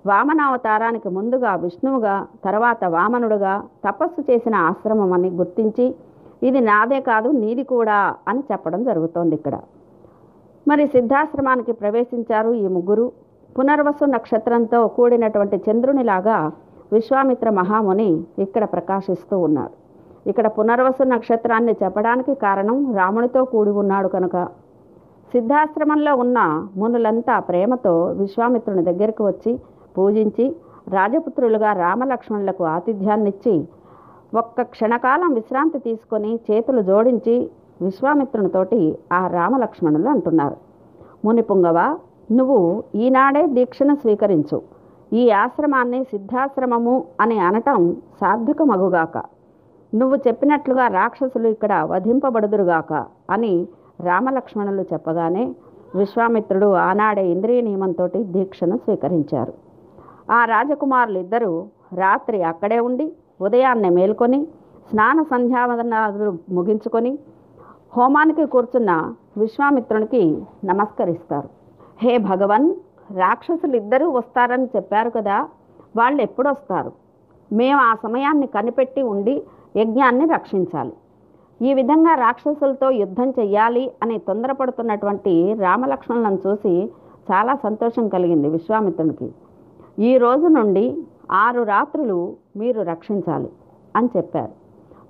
వామనావతారానికి 0.07 1.09
ముందుగా 1.09 1.55
విష్ణువుగా 1.55 2.27
తర్వాత 2.45 2.85
వామనుడుగా 2.85 3.65
తపస్సు 3.85 4.21
చేసిన 4.21 4.55
ఆశ్రమం 4.55 5.13
అని 5.13 5.31
గుర్తించి 5.31 5.87
ఇది 6.43 6.61
నాదే 6.61 7.01
కాదు 7.01 7.29
నీది 7.29 7.65
కూడా 7.65 8.15
అని 8.29 8.43
చెప్పడం 8.53 8.85
జరుగుతోంది 8.85 9.35
ఇక్కడ. 9.35 9.55
మరి 10.69 10.87
సిద్ధాశ్రమానికి 10.87 11.73
ప్రవేశించారు 11.73 12.53
ఈ 12.55 12.67
ముగ్గురు. 12.69 13.07
పునర్వసు 13.59 14.05
నక్షత్రంతో 14.05 14.89
కూడినటువంటి 14.89 15.57
చంద్రునిలాగా 15.67 16.53
విశ్వామిత్ర 16.93 17.51
మహాముని 17.51 18.11
ఇక్కడ 18.39 18.65
ప్రకాశిస్తూ 18.65 19.39
ఉన్నారు. 19.39 19.84
ఇక్కడ 20.31 20.47
పునర్వసు 20.57 21.05
నక్షత్రాన్ని 21.13 21.73
చెప్పడానికి 21.83 22.35
కారణం 22.45 22.77
రామునితో 22.99 23.41
కూడి 23.53 23.73
ఉన్నాడు 23.83 24.09
కనుక. 24.17 24.37
సిద్ధాశ్రమంలో 25.33 26.13
ఉన్న 26.25 26.39
మునులంతా 26.81 27.37
ప్రేమతో 27.49 27.95
విశ్వామిత్రుని 28.21 28.83
దగ్గరికి 28.91 29.23
వచ్చి 29.31 29.53
పూజించి 29.97 30.47
రాజపుత్రులుగా 30.97 31.71
రామలక్ష్మణులకు 31.85 32.65
ఆతిథ్యాన్నిచ్చి 32.75 33.55
ఒక్క 34.41 34.63
క్షణకాలం 34.75 35.31
విశ్రాంతి 35.39 35.79
తీసుకొని 35.79 36.31
చేతులు 36.47 36.81
జోడించి 36.83 37.35
విశ్వామిత్రునితోటి 37.87 38.81
ఆ 39.19 39.21
రామలక్ష్మణులు 39.37 40.09
అంటున్నారు. 40.15 40.57
ముని 41.25 41.43
పుంగవ 41.43 41.79
నువ్వు 42.39 42.59
ఈనాడే 43.05 43.43
దీక్షను 43.57 43.95
స్వీకరించు. 44.03 44.59
ఈ 45.13 45.31
ఆశ్రమాన్ని 45.43 46.01
సిద్ధాశ్రమము 46.05 46.95
అని 47.21 47.39
అనటం 47.39 47.81
సార్థకమగుగాక. 48.21 49.17
నువ్వు 49.99 50.17
చెప్పినట్లుగా 50.27 50.87
రాక్షసులు 50.99 51.49
ఇక్కడ 51.55 51.75
వధింపబడుదురుగాక 51.93 52.93
అని 53.35 53.53
రామలక్ష్మణులు 54.09 54.85
చెప్పగానే 54.93 55.45
విశ్వామిత్రుడు 56.01 56.69
ఆనాడే 56.87 57.25
ఇంద్రియ 57.35 57.61
నియమంతో 57.69 58.07
దీక్షను 58.37 58.77
స్వీకరించారు. 58.85 59.53
ఆ 60.37 60.41
రాజకుమారులిద్దరూ 60.45 61.53
రాత్రి 62.03 62.39
అక్కడే 62.51 62.79
ఉండి 62.89 63.07
ఉదయాన్నే 63.41 63.91
మేల్కొని 63.99 64.41
స్నాన 64.91 65.19
సంధ్యావందనాలు 65.33 66.31
ముగించుకొని 66.57 67.13
హోమానికి 67.97 68.45
కూర్చున్న 68.55 68.93
విశ్వామిత్రునికి 69.43 70.23
నమస్కరిస్తారు. 70.71 71.49
హే 72.03 72.13
భగవన్ 72.31 72.69
రాక్షసులు 73.23 73.77
ఇద్దరూ 73.83 74.07
వస్తారని 74.19 74.69
చెప్పారు 74.77 75.11
కదా 75.11 75.37
వాళ్ళు 75.97 76.21
ఎప్పుడొస్తారు 76.23 76.93
మేము 77.51 77.81
ఆ 77.89 77.93
సమయాన్ని 78.05 78.47
కనిపెట్టి 78.57 79.03
ఉండి 79.13 79.35
యజ్ఞాన్ని 79.77 80.27
రక్షించాలి. 80.27 80.93
ఈ 81.61 81.75
విధంగా 81.75 82.15
రాక్షసులతో 82.15 82.91
యుద్ధం 82.91 83.31
చెయ్యాలి 83.31 83.93
అని 84.03 84.19
తొందరపడుతున్నటువంటి 84.19 85.57
రామలక్ష్మణులను 85.61 86.39
చూసి 86.47 86.91
చాలా 87.33 87.55
సంతోషం 87.55 88.09
కలిగింది 88.09 88.49
విశ్వామిత్రునికి. 88.49 89.29
ఈ 89.99 90.17
రోజు 90.17 90.47
నుండి 90.47 90.85
ఆరు 91.31 91.63
రాత్రులు 91.63 92.37
మీరు 92.57 92.83
రక్షించాలి 92.83 93.49
అని 93.97 94.09
చెప్పారు. 94.17 94.53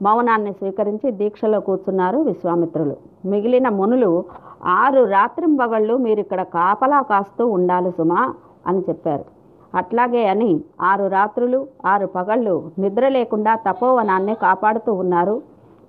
మౌనాన్ని 0.03 0.53
స్వీకరించి 0.53 1.11
దీక్షలో 1.11 1.61
కూర్చున్నారు 1.61 2.19
విశ్వామిత్రులు. 2.19 2.97
మిగిలిన 3.27 3.69
మునులు 3.69 4.25
ఆరు 4.65 5.05
రాత్రింబగళ్ళు 5.05 5.97
మీరు 5.97 6.21
ఇక్కడ 6.21 6.43
కాపలా 6.43 7.03
కాస్తూ 7.03 7.47
ఉండాలి 7.47 7.91
సుమా 7.91 8.35
అని 8.67 8.81
చెప్పారు. 8.81 9.34
అట్లాగే 9.75 10.27
అని 10.29 10.51
ఆరు 10.81 11.07
రాత్రులు 11.07 11.67
ఆరు 11.87 12.07
పగళ్ళు 12.07 12.55
నిద్ర 12.79 13.09
లేకుండా 13.09 13.55
తపోవనాన్ని 13.55 14.35
కాపాడుతూ 14.35 14.93
ఉన్నారు 14.95 15.43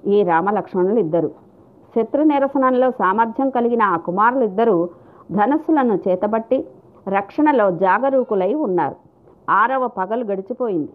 ఈ 0.07 0.23
రామలక్ష్మణులు 0.23 0.99
ఇద్దరు 0.99 1.29
శత్రు 1.95 2.23
నిరసనంలో 2.23 2.91
సామర్థ్యం 2.91 3.49
కలిగిన 3.49 3.83
ఆ 3.83 3.97
కుమారులు 3.97 4.43
ఇద్దరు 4.43 4.89
ధనస్సులను 5.31 5.95
చేతబట్టి 6.07 6.57
రక్షణలో 7.07 7.71
జాగరూకులై 7.71 8.53
ఉన్నారు. 8.53 8.95
ఆరవ 9.49 9.87
పగలు 9.87 10.23
గడిచిపోయింది. 10.23 10.91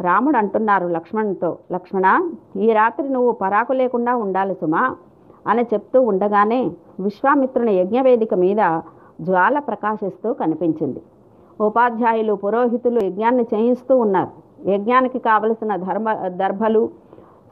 రాముడు 0.00 0.36
అంటున్నారు 0.36 0.86
లక్ష్మణుతో 0.88 1.50
లక్ష్మణ 1.72 2.06
ఈ 2.56 2.72
రాత్రి 2.72 3.08
నువ్వు 3.08 3.32
పరాకు 3.32 3.72
లేకుండా 3.72 4.12
ఉండాలి 4.16 4.54
సుమా 4.54 4.82
అని 5.46 5.62
చెప్తూ 5.74 6.00
ఉండగానే 6.00 6.60
విశ్వామిత్రుని 7.00 7.74
యజ్ఞవేదిక 7.74 8.34
మీద 8.34 8.62
జ్వాల 9.20 9.58
ప్రకాశిస్తూ 9.58 10.32
కనిపించింది. 10.32 11.02
ఉపాధ్యాయులు 11.60 12.34
పురోహితులు 12.34 13.00
యజ్ఞాన్ని 13.04 13.44
చేయిస్తూ 13.54 13.96
ఉన్నారు. 13.96 14.30
యజ్ఞానికి 14.70 15.18
కావలసిన 15.18 15.76
ధర్మ 15.76 16.12
దర్భలు 16.12 16.90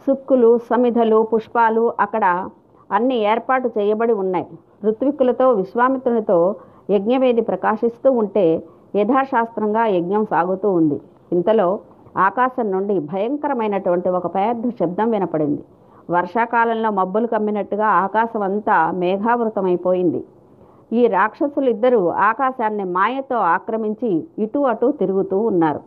సుక్కులు 0.06 0.58
సమిధలు 0.58 1.28
పుష్పాలు 1.34 1.92
అక్కడ 2.00 2.48
అన్ని 2.92 3.16
ఏర్పాటు 3.18 3.70
చేయబడి 3.78 4.12
ఉన్నాయి. 4.12 4.46
ఋత్విక్కులతో 4.84 5.50
విశ్వామిత్రునితో 5.50 6.56
యజ్ఞవేది 6.90 7.40
ప్రకాశిస్తూ 7.40 8.12
ఉంటే 8.12 8.62
యథాశాస్త్రంగా 8.96 9.86
యజ్ఞం 9.86 10.26
సాగుతూ 10.26 10.72
ఉంది. 10.72 11.00
ఇంతలో 11.32 11.78
ఆకాశం 12.16 12.70
నుండి 12.70 12.98
భయంకరమైనటువంటి 12.98 14.08
ఒక 14.08 14.26
పెద్ద 14.34 14.68
శబ్దం 14.68 15.10
వినపడింది. 15.10 15.64
వర్షాకాలంలో 16.10 16.90
మబ్బులు 16.90 17.26
కమ్మినట్టుగా 17.26 17.86
ఆకాశం 17.86 18.42
అంతా 18.42 18.90
మేఘావృతమైపోయింది. 18.90 20.24
ఈ 20.92 21.06
రాక్షసులిద్దరూ 21.06 22.08
ఆకాశాన్ని 22.08 22.84
మాయతో 22.84 23.36
ఆక్రమించి 23.36 24.26
ఇటు 24.38 24.58
అటు 24.58 24.92
తిరుగుతూ 24.92 25.38
ఉన్నారు. 25.40 25.80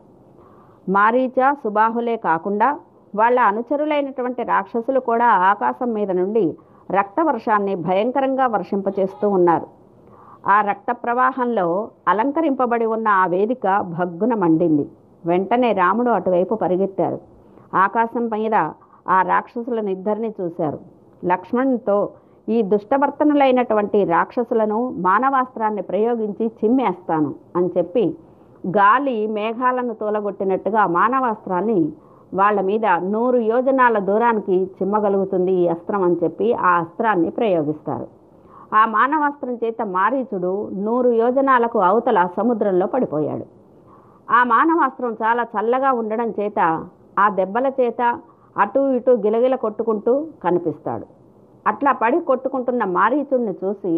మారీచ 0.89 1.53
సుబాహులే 1.53 2.15
కాకుండా 2.15 2.79
వాళ్ళ 3.15 3.39
అనుచరులైనటువంటి 3.39 4.43
రాక్షసులు 4.43 4.99
కూడా 4.99 5.25
ఆకాశం 5.25 5.93
మీద 5.93 6.11
నుండి 6.11 6.57
రక్తవర్షాన్ని 6.91 7.75
భయంకరంగా 7.75 8.47
వర్షింపచేస్తూ 8.47 9.29
ఉన్నారు. 9.29 9.67
ఆ 10.47 10.61
రక్త 10.61 10.91
ప్రవాహంలో 10.91 11.89
అలంకరింపబడి 12.07 12.85
ఉన్న 12.85 13.07
ఆ 13.07 13.25
వేదిక 13.25 13.79
భగ్గున 13.79 14.33
మండింది. 14.33 14.89
వెంటనే 15.25 15.73
రాముడు 15.73 16.09
అటువైపు 16.09 16.55
పరిగెత్తారు. 16.55 17.19
ఆకాశం 17.73 18.25
మీద 18.27 18.55
ఆ 19.09 19.21
రాక్షసుల 19.21 19.81
నిద్దరిని 19.81 20.33
చూశారు. 20.41 20.79
లక్ష్మణ్తో 21.25 22.09
ఈ 22.47 22.61
దుష్టవర్తనులైనటువంటి 22.61 24.03
రాక్షసులను 24.03 24.93
మానవాస్త్రాన్ని 24.99 25.81
ప్రయోగించి 25.81 26.47
చిమ్మేస్తాను 26.47 27.35
అని 27.55 27.69
చెప్పి 27.77 28.17
గాలి 28.63 29.27
మేఘాలను 29.27 29.93
తూలగొట్టినట్టుగా 29.93 30.85
మానవాస్త్రాన్ని 30.85 31.91
వాళ్ళ 32.33 32.61
మీద 32.61 32.85
నూరు 32.85 33.37
యోజనాల 33.37 33.97
దూరానికి 33.99 34.57
చిమ్మగలుగుతుంది 34.77 35.51
ఈ 35.51 35.67
అస్త్రం 35.67 36.03
అని 36.03 36.15
చెప్పి 36.23 36.53
ఆ 36.53 36.71
అస్త్రాన్ని 36.79 37.29
ప్రయోగిస్తారు. 37.29 38.07
ఆ 38.75 38.85
మానవాస్త్రం 38.85 39.55
చేత 39.63 39.81
మారీచుడు 39.81 40.69
నూరు 40.71 41.09
యోజనాలకు 41.09 41.79
అవతల 41.79 42.27
సముద్రంలో 42.37 42.85
పడిపోయాడు. 42.87 43.45
ఆ 44.31 44.43
మానవాస్త్రం 44.43 45.13
చాలా 45.23 45.43
చల్లగా 45.43 45.91
ఉండడం 45.91 46.29
చేత 46.39 46.59
ఆ 47.19 47.29
దెబ్బల 47.29 47.67
చేత 47.79 48.01
అటు 48.57 48.93
ఇటు 48.95 49.11
గిలగిల 49.11 49.55
కొట్టుకుంటూ 49.55 50.25
కనిపిస్తాడు. 50.43 51.20
అట్లా 51.67 51.91
పడి 52.01 52.19
కొట్టుకుంటున్న 52.19 52.83
మారీచుడిని 52.97 53.53
చూసి 53.63 53.93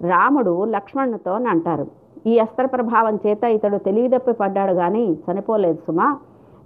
రాముడు 0.00 0.64
లక్ష్మణునితో 0.74 1.32
అంటారు 1.52 1.86
ఈ 2.30 2.34
అస్త్ర 2.38 2.66
ప్రభావం 2.66 3.14
చేత 3.24 3.42
ఇతడు 3.56 3.78
తెలివిదప్పి 3.86 4.32
పడ్డాడు 4.32 4.74
కానీ 4.74 5.04
చనిపోలేదు 5.24 5.78
సుమా. 5.86 6.08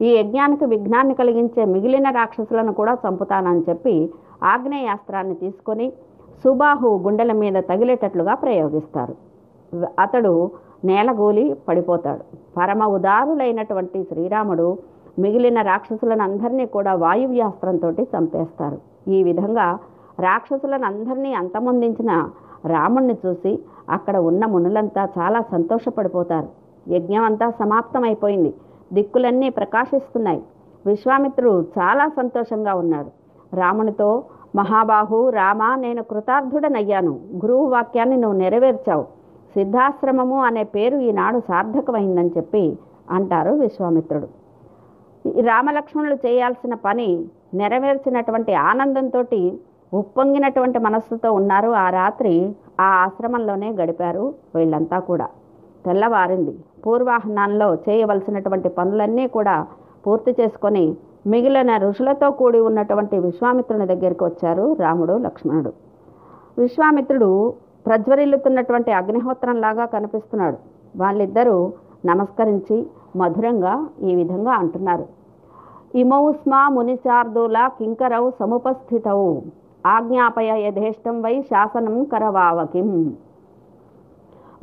ఈ 0.03 0.09
యజ్ఞానికి 0.17 0.65
విఘ్నాన్ని 0.65 1.15
కలిగించే 1.15 1.63
మిగిలిన 1.65 2.09
రాక్షసులను 2.11 2.73
కూడా 2.73 2.95
చంపుతానని 3.05 3.63
చెప్పి 3.69 3.95
ఆగ్నేయాస్త్రాన్ని 4.53 5.35
తీసుకొని 5.35 5.87
సుబాహు 6.43 6.89
గుండెల 7.05 7.33
మీద 7.33 7.57
తగిలేటట్లుగా 7.71 8.35
ప్రయోగిస్తారు. 8.35 9.15
అతడు 9.99 10.33
నేలగూలి 10.85 11.45
పడిపోతాడు. 11.69 12.25
పరమ 12.57 12.83
ఉదారులైనటువంటి 12.97 13.99
శ్రీరాముడు 14.11 14.69
మిగిలిన 15.19 15.59
రాక్షసులను 15.63 16.23
అందరినీ 16.23 16.67
కూడా 16.67 16.95
వాయువ్యాస్త్రంతో 17.05 17.91
చంపేస్తారు. 17.91 18.79
ఈ 19.17 19.23
విధంగా 19.23 19.67
రాక్షసులను 20.21 20.87
అందరినీ 20.87 21.35
అంతమొందించిన 21.35 22.29
రాముణ్ణి 22.67 23.17
చూసి 23.27 23.59
అక్కడ 23.91 24.17
ఉన్న 24.17 24.47
మునులంతా 24.47 25.09
చాలా 25.19 25.41
సంతోషపడిపోతారు. 25.41 26.49
యజ్ఞం 26.89 27.25
అంతా 27.25 27.51
సమాప్తమైపోయింది. 27.51 28.55
దిక్కులన్నీ 28.93 29.49
ప్రకాశిస్తున్నాయి. 29.49 30.43
విశ్వామిత్రుడు 30.87 31.67
చాలా 31.79 32.09
సంతోషంగా 32.09 32.75
ఉన్నాడు. 32.75 33.11
రామునితో 33.57 34.25
మహాబాహు 34.57 35.31
రామ 35.31 35.75
నేను 35.75 36.03
కృతార్థుడనయ్యాను. 36.03 37.11
గురువు 37.11 37.67
వాక్యాన్ని 37.67 38.17
నువ్వు 38.17 38.39
నెరవేర్చావు. 38.39 39.03
సిద్ధాశ్రమము 39.55 40.43
అనే 40.43 40.63
పేరు 40.65 40.97
ఈనాడు 40.99 41.41
సార్థకమైందని 41.41 42.31
చెప్పి 42.37 42.79
అంటారు 43.11 43.51
విశ్వామిత్రుడు. 43.51 44.29
రామలక్ష్మణులు 45.41 46.15
చేయాల్సిన 46.15 46.75
పని 46.75 47.25
నెరవేర్చినటువంటి 47.55 48.55
ఆనందంతో 48.55 49.23
ఉప్పొంగినటువంటి 49.95 50.79
మనస్సుతో 50.79 51.33
ఉన్నారు. 51.33 51.71
ఆ 51.71 51.91
రాత్రి 51.91 52.57
ఆ 52.81 52.85
ఆశ్రమంలోనే 52.85 53.71
గడిపారు 53.71 54.35
వీళ్ళంతా 54.55 54.99
కూడా. 54.99 55.29
తెల్లవారింది. 55.87 56.59
పూర్వాహ్నాల్లో 56.87 57.75
చేయవలసినటువంటి 57.75 58.69
పనులన్నీ 58.69 59.29
కూడా 59.29 59.67
పూర్తి 60.07 60.37
చేసుకొని 60.41 60.97
మిగిలిన 61.27 61.77
ఋషులతో 61.77 62.31
కూడి 62.31 62.61
ఉన్నటువంటి 62.61 63.19
విశ్వామిత్రుని 63.19 63.87
దగ్గరికి 63.87 64.25
వచ్చారు 64.25 64.77
రాముడు 64.81 65.13
లక్ష్మణుడు. 65.13 65.73
విశ్వామిత్రుడు 66.59 67.55
ప్రజ్వరిల్లుతున్నటువంటి 67.87 68.93
అగ్నిహోత్రంలాగా 68.93 69.85
కనిపిస్తున్నాడు. 69.85 70.57
వాళ్ళిద్దరూ 70.97 71.73
నమస్కరించి 72.07 72.87
మధురంగా 73.17 73.87
ఈ 74.03 74.15
విధంగా 74.15 74.53
అంటున్నారు. 74.53 75.07
ఇమౌస్మా 75.95 76.69
మునిశార్దుల 76.69 77.69
మునిశార్దూల 77.81 78.31
సముపస్థితవు 78.41 79.43
ఆజ్ఞాపయ 79.87 80.49
యథేష్టం 80.67 81.23
వై 81.23 81.43
శాసనం 81.43 82.05
కరవావకిం. 82.05 83.15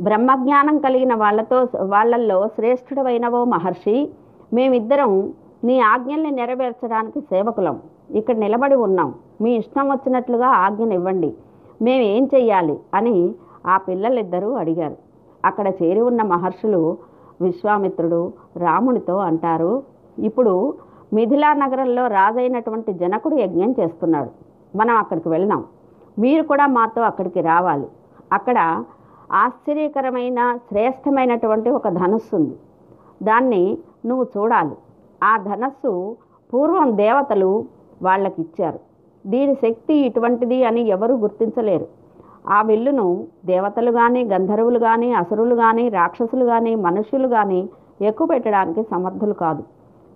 బ్రహ్మజ్ఞానం 0.01 0.79
కలిగిన 0.79 1.15
వాళ్ళతో 1.15 1.67
వాళ్ళల్లో 1.81 2.47
శ్రేష్ఠుడవైనవో 2.47 3.43
మహర్షి 3.43 4.09
మేమిద్దరం 4.53 5.33
నీ 5.63 5.79
ఆజ్ఞల్ని 5.79 6.31
నెరవేర్చడానికి 6.31 7.21
సేవకులం. 7.21 7.81
ఇక్కడ 8.11 8.35
నిలబడి 8.35 8.75
ఉన్నాం. 8.75 9.15
మీ 9.41 9.55
ఇష్టం 9.55 9.89
వచ్చినట్లుగా 9.89 10.47
ఆజ్ఞనివ్వండి. 10.47 11.33
మేము 11.81 12.03
ఏం 12.03 12.29
చెయ్యాలి? 12.35 12.79
అని 12.93 13.33
ఆ 13.67 13.77
పిల్లలిద్దరూ 13.77 14.51
అడిగారు. 14.51 14.97
అక్కడ 15.45 15.67
చేరి 15.67 16.01
ఉన్న 16.01 16.21
మహర్షులు 16.21 16.97
విశ్వామిత్రుడు 17.41 18.33
రామునితో 18.57 19.17
అంటారు 19.17 19.83
ఇప్పుడు 20.19 20.73
మిథిలా 21.13 21.53
నగరంలో 21.53 22.07
రాజైనటువంటి 22.07 22.93
జనకుడు 22.93 23.35
యజ్ఞం 23.35 23.75
చేస్తున్నాడు. 23.79 24.42
మనం 24.73 24.95
అక్కడికి 25.01 25.29
వెళ్దాం 25.35 25.61
మీరు 26.23 26.43
కూడా 26.51 26.65
మాతో 26.77 27.01
అక్కడికి 27.11 27.41
రావాలి. 27.51 27.87
అక్కడ 28.37 28.59
ఆశ్చర్యకరమైన 29.43 30.39
శ్రేష్టమైనటువంటి 30.69 31.69
ఒక 31.77 31.87
ధనస్సు 32.01 32.33
ఉంది. 32.39 32.55
దాన్ని 33.29 33.63
నువ్వు 34.09 34.25
చూడాలి. 34.35 34.75
ఆ 35.21 35.33
ధనస్సు 35.49 35.91
పూర్వం 36.53 36.89
దేవతలు 37.03 37.51
వాళ్ళకి 38.07 38.39
ఇచ్చారు 38.45 38.79
దీని 39.25 39.53
శక్తి 39.63 39.95
ఇటువంటిది 40.07 40.57
అని 40.69 40.81
ఎవరు 40.95 41.13
గుర్తించలేరు. 41.23 41.87
ఆ 42.55 42.57
విల్లును 42.69 43.07
దేవతలు 43.51 43.91
కానీ 43.99 44.21
గంధర్వులు 44.33 44.79
కానీ 44.87 45.09
అసురులు 45.21 45.55
కానీ 45.63 45.83
రాక్షసులు 45.99 46.45
కానీ 46.45 46.73
మనుషులు 46.87 47.27
కానీ 47.35 47.59
ఎక్కువ 48.09 48.25
పెట్టడానికి 48.33 48.81
సమర్థులు 48.91 49.35
కాదు. 49.43 49.63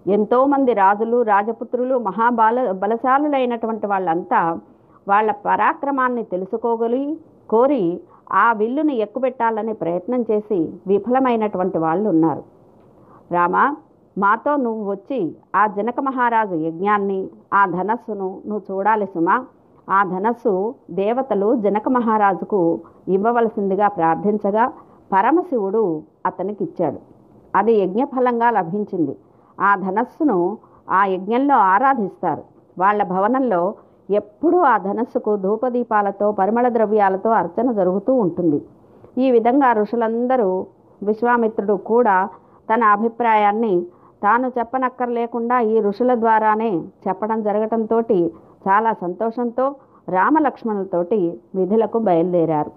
ఎంతోమంది 0.08 0.74
రాజులు 0.74 1.22
రాజపుత్రులు 1.22 1.96
మహాబాల 1.98 2.72
బలశాలులైనటువంటి 2.72 3.88
వాళ్ళంతా 3.88 4.60
వాళ్ళ 5.08 5.32
పరాక్రమాన్ని 5.32 6.24
తెలుసుకోగలిగి 6.24 7.18
కోరి 7.50 7.84
ఆ 8.34 8.46
విల్లుని 8.52 8.96
ఎక్కుపెట్టాలనే 8.96 9.74
ప్రయత్నం 9.74 10.22
చేసి 10.22 10.60
విఫలమైనటువంటి 10.88 11.78
వాళ్ళు 11.78 12.10
ఉన్నారు. 12.10 12.44
రామా 13.32 13.76
మాతో 14.18 14.56
నువ్వు 14.56 14.92
వచ్చి 14.92 15.20
ఆ 15.56 15.68
జనక 15.68 16.00
మహారాజు 16.00 16.56
యజ్ఞాన్ని 16.56 17.20
ఆ 17.54 17.66
ధనస్సును 17.66 18.28
నువ్వు 18.48 18.64
చూడాలి 18.70 19.06
సుమా. 19.06 19.36
ఆ 19.90 20.00
ధనస్సు 20.04 20.54
దేవతలు 20.92 21.56
జనక 21.66 21.88
మహారాజుకు 21.90 22.62
ఇవ్వవలసిందిగా 23.08 23.88
ప్రార్థించగా 23.88 24.66
పరమశివుడు 25.14 25.84
అతనికి 26.26 26.64
ఇచ్చాడు 26.64 27.00
అది 27.56 27.74
యజ్ఞఫలంగా 27.82 28.50
లభించింది. 28.50 29.16
ఆ 29.62 29.76
ధనస్సును 29.76 30.58
ఆ 30.90 31.06
యజ్ఞంలో 31.06 31.56
ఆరాధిస్తారు. 31.56 32.44
వాళ్ళ 32.80 33.04
భవనంలో 33.04 33.74
ఎప్పుడూ 34.10 34.60
ఆ 34.60 34.78
ధనస్సుకు 34.78 35.36
ధూపదీపాలతో 35.36 36.32
పరిమళ 36.32 36.68
ద్రవ్యాలతో 36.70 37.30
అర్చన 37.30 37.72
జరుగుతూ 37.72 38.14
ఉంటుంది. 38.14 38.62
ఈ 39.18 39.32
విధంగా 39.32 39.74
ఋషులందరూ 39.74 40.66
విశ్వామిత్రుడు 41.04 41.74
కూడా 41.74 42.30
తన 42.74 42.84
అభిప్రాయాన్ని 42.84 43.86
తాను 44.24 44.52
చెప్పనక్కర్లేకుండా 44.60 45.60
ఈ 45.60 45.80
ఋషుల 45.80 46.16
ద్వారానే 46.16 46.82
చెప్పడం 47.08 47.42
జరగటంతో 47.42 48.02
చాలా 48.68 48.94
సంతోషంతో 48.94 49.76
రామలక్ష్మణులతోటి 50.10 51.40
విధులకు 51.56 52.00
బయలుదేరారు. 52.00 52.72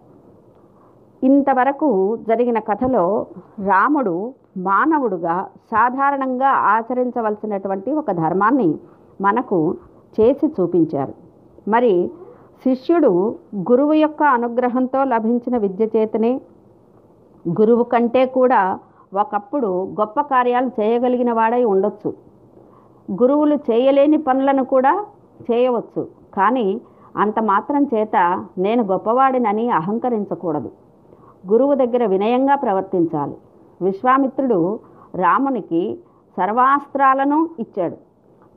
ఇంతవరకు 1.25 2.17
జరిగిన 2.17 2.59
కథలో 2.59 3.27
రాముడు 3.67 4.35
మానవుడుగా 4.57 5.49
సాధారణంగా 5.71 6.49
ఆచరించవలసినటువంటి 6.49 7.93
ఒక 7.93 8.11
ధర్మాన్ని 8.11 8.75
మనకు 9.21 9.77
చేసి 10.21 10.47
చూపించారు. 10.47 11.15
మరి 11.69 12.11
శిష్యుడు 12.65 13.37
గురువు 13.57 13.93
యొక్క 13.93 14.23
అనుగ్రహంతో 14.23 15.05
లభించిన 15.05 15.57
విద్య 15.57 15.87
చేతనే 15.97 16.41
గురువు 17.49 17.83
కంటే 17.83 18.27
కూడా 18.27 18.79
ఒకప్పుడు 19.21 19.85
గొప్ప 20.01 20.21
కార్యాలు 20.21 20.67
చేయగలిగిన 20.67 21.33
వాడై 21.33 21.65
ఉండొచ్చు. 21.65 22.15
గురువులు 23.23 23.55
చేయలేని 23.55 24.17
పనులను 24.17 24.65
కూడా 24.65 25.07
చేయవచ్చు. 25.51 26.09
కానీ 26.35 26.81
అంత 27.17 27.41
మాత్రం 27.41 27.87
చేత 27.95 28.47
నేను 28.59 28.83
గొప్పవాడినని 28.83 29.71
అహంకరించకూడదు. 29.71 30.71
గురువు 31.51 31.75
దగ్గర 31.75 32.07
వినయంగా 32.07 32.55
ప్రవర్తించాలి. 32.55 33.35
విశ్వామిత్రుడు 33.83 34.79
రామునికి 35.15 35.99
సర్వాస్త్రాలను 36.37 37.49
ఇచ్చాడు. 37.59 37.97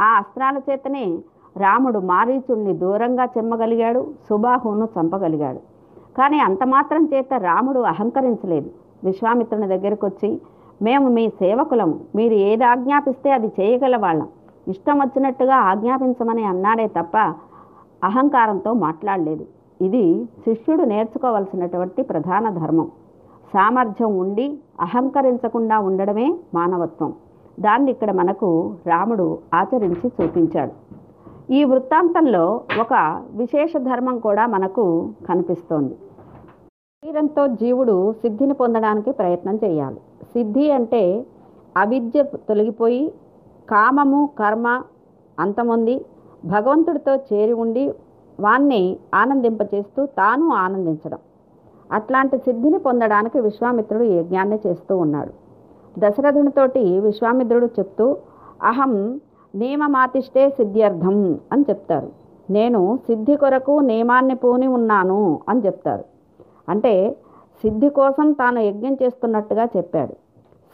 ఆ 0.01 0.17
అస్త్రాల 0.17 0.57
చేతనే 0.57 1.19
రాముడు 1.57 1.99
మారీచుణ్ణి 1.99 2.73
దూరంగా 2.73 3.25
చెమ్మగలిగాడు 3.25 4.07
సుబాహును 4.29 4.88
చంపగలిగాడు. 4.99 5.57
కానీ 6.17 6.39
అంత 6.39 6.63
మాత్రం 6.65 7.09
చేత 7.13 7.33
రాముడు 7.33 7.79
అహంకరించలేదు. 7.79 8.69
విశ్వామిత్రుని 9.03 9.67
దగ్గరకు 9.67 10.07
వచ్చి 10.07 10.41
మేము 10.81 11.09
మీ 11.09 11.29
సేవకులము 11.29 11.99
మీరు 12.15 12.33
ఏది 12.33 12.63
ఆజ్ఞాపిస్తే 12.63 13.31
అది 13.31 13.47
చేయగల 13.47 13.97
వాళ్ళం. 13.97 14.27
ఇష్టం 14.67 14.99
వచ్చినట్టుగా 14.99 15.55
ఆజ్ఞాపించమని 15.55 16.43
అన్నాడే 16.43 16.88
తప్ప 16.88 17.17
అహంకారంతో 18.03 18.73
మాట్లాడలేదు. 18.73 19.45
ఇది 19.81 20.25
శిష్యుడు 20.25 20.83
నేర్చుకోవలసినటువంటి 20.83 22.01
ప్రధాన 22.01 22.49
ధర్మం. 22.49 22.91
సామర్థ్యం 23.53 24.17
ఉండి 24.17 24.57
అహంకరించకుండా 24.79 25.79
ఉండడమే 25.79 26.27
మానవత్వం. 26.53 27.13
దాన్ని 27.59 27.91
ఇక్కడ 27.91 28.11
మనకు 28.11 28.75
రాముడు 28.87 29.37
ఆచరించి 29.53 30.11
చూపించాడు. 30.21 30.73
ఈ 31.53 31.63
వృత్తాంతంలో 31.63 32.61
ఒక 32.79 32.93
విశేష 33.31 33.77
ధర్మం 33.77 34.19
కూడా 34.19 34.47
మనకు 34.47 35.09
కనిపిస్తోంది. 35.29 35.95
శరీరంతో 37.03 37.47
జీవుడు 37.47 38.13
సిద్ధిని 38.13 38.53
పొందడానికి 38.53 39.11
ప్రయత్నం 39.11 39.55
చేయాలి. 39.63 39.99
సిద్ధి 40.33 40.71
అంటే 40.71 41.25
అవిద్య 41.77 42.23
తొలగిపోయి 42.23 43.13
కామము 43.69 44.29
కర్మ 44.39 44.81
అంతమొంది 45.39 46.05
భగవంతుడితో 46.45 47.15
చేరి 47.15 47.53
ఉండి 47.53 47.83
వాణ్ణి 48.39 48.97
ఆనందింపచేస్తూ 49.15 50.05
తాను 50.05 50.49
ఆనందించడం. 50.49 51.19
అట్లాంటి 51.93 52.38
సిద్ధిని 52.38 52.79
పొందడానికి 52.79 53.39
విశ్వామిత్రుడు 53.39 54.03
యజ్ఞాన్ని 54.03 54.60
చేస్తూ 54.67 54.97
ఉన్నాడు? 54.97 55.34
దశరథునితోటి 55.99 56.99
విశ్వామిత్రుడు 56.99 57.65
చెప్తూ 57.65 58.17
అహం 58.63 59.21
నియమమాతిష్టే 59.56 60.49
సిద్ధ్యర్థం 60.49 61.39
అని 61.51 61.65
చెప్తారు. 61.69 62.10
నేను 62.49 62.97
సిద్ధి 62.97 63.36
కొరకు 63.36 63.79
నియమాన్ని 63.79 64.36
పూని 64.36 64.67
ఉన్నాను 64.67 65.39
అని 65.49 65.62
చెప్తారు. 65.65 66.03
అంటే 66.69 67.17
సిద్ధి 67.62 67.89
కోసం 67.89 68.32
తాను 68.32 68.60
యజ్ఞం 68.60 68.93
చేస్తున్నట్టుగా 68.93 69.65
చెప్పాడు. 69.65 70.13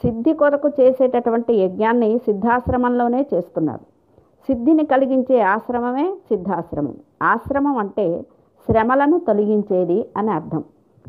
సిద్ధి 0.04 0.34
కొరకు 0.34 0.70
చేసేటటువంటి 0.70 1.54
యజ్ఞాన్ని 1.54 2.18
సిద్ధాశ్రమంలోనే 2.18 3.28
చేస్తున్నారు. 3.34 3.82
సిద్ధిని 4.48 4.86
కలిగించే 4.86 5.42
ఆశ్రమమే 5.42 6.14
సిద్ధాశ్రమం. 6.30 6.94
ఆశ్రమం 7.24 7.78
అంటే 7.78 8.22
శ్రమలను 8.70 9.20
తొలగించేది 9.20 10.10
అని 10.18 10.32
అర్థం. 10.32 10.64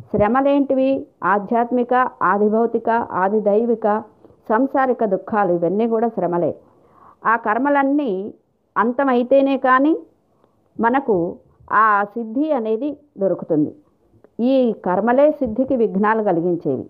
శ్రమలేంటివి? 0.08 1.06
ఆధ్యాత్మిక 1.24 1.94
ఆదిభౌతిక 2.22 2.90
ఆది 3.12 3.40
దైవిక 3.40 4.02
సంసారిక 4.48 5.04
దుఃఖాలు 5.04 5.52
ఇవన్నీ 5.52 5.88
కూడా 5.88 6.08
శ్రమలే. 6.08 6.54
ఆ 7.26 7.36
కర్మలన్నీ 7.36 8.34
అంతమైతేనే 8.76 9.56
కానీ 9.58 9.96
మనకు 10.80 11.36
ఆ 11.72 12.04
సిద్ధి 12.04 12.52
అనేది 12.52 12.96
దొరుకుతుంది. 13.18 13.74
ఈ 14.40 14.72
కర్మలే 14.84 15.30
సిద్ధికి 15.30 15.76
విఘ్నాలు 15.76 16.22
కలిగించేవి. 16.22 16.86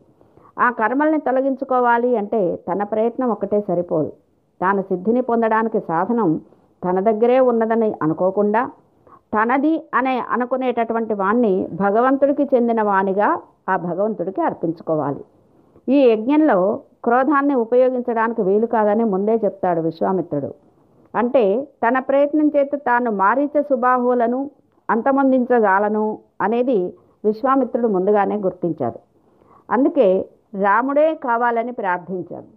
ఆ 0.61 0.71
కర్మల్ని 0.71 1.19
తొలగించుకోవాలి 1.19 2.17
అంటే 2.17 2.57
తన 2.57 2.83
ప్రయత్నం 2.83 3.31
ఒకటే 3.31 3.61
సరిపోదు. 3.61 4.13
తాను 4.61 4.83
సిద్ధిని 4.83 5.21
పొందడానికి 5.21 5.81
సాధనం 5.81 6.41
తన 6.85 7.01
దగ్గరే 7.01 7.41
ఉన్నదని 7.41 7.93
అనుకోకుండా 8.03 8.71
తనది 9.35 9.91
అనే 9.95 10.19
అనుకునేటటువంటి 10.19 11.15
వాణ్ణి 11.15 11.69
భగవంతుడికి 11.73 12.45
చెందిన 12.55 12.83
వాణిగా 12.83 13.41
ఆ 13.69 13.77
భగవంతుడికి 13.77 14.41
అర్పించుకోవాలి. 14.43 15.25
ఈ 15.89 16.09
యజ్ఞంలో 16.09 16.81
క్రోధాన్ని 17.05 17.55
ఉపయోగించడానికి 17.55 18.43
వీలు 18.43 18.67
కాదని 18.67 19.05
ముందే 19.05 19.35
చెప్తాడు 19.35 19.81
విశ్వామిత్రుడు. 19.81 20.55
అంటే 21.15 21.65
తన 21.65 21.99
ప్రయత్నం 21.99 22.51
చేత 22.57 22.71
తాను 22.75 23.11
మారీచ 23.11 23.63
సుబాహువులను 23.63 24.51
అంతమొందించగలను 24.91 26.19
అనేది 26.41 26.95
విశ్వామిత్రుడు 27.25 27.89
ముందుగానే 27.89 28.37
గుర్తించాడు. 28.37 28.99
అందుకే 29.73 30.29
రాముడే 30.63 31.15
కావాలని 31.15 31.73
ప్రార్థించాడు. 31.73 32.51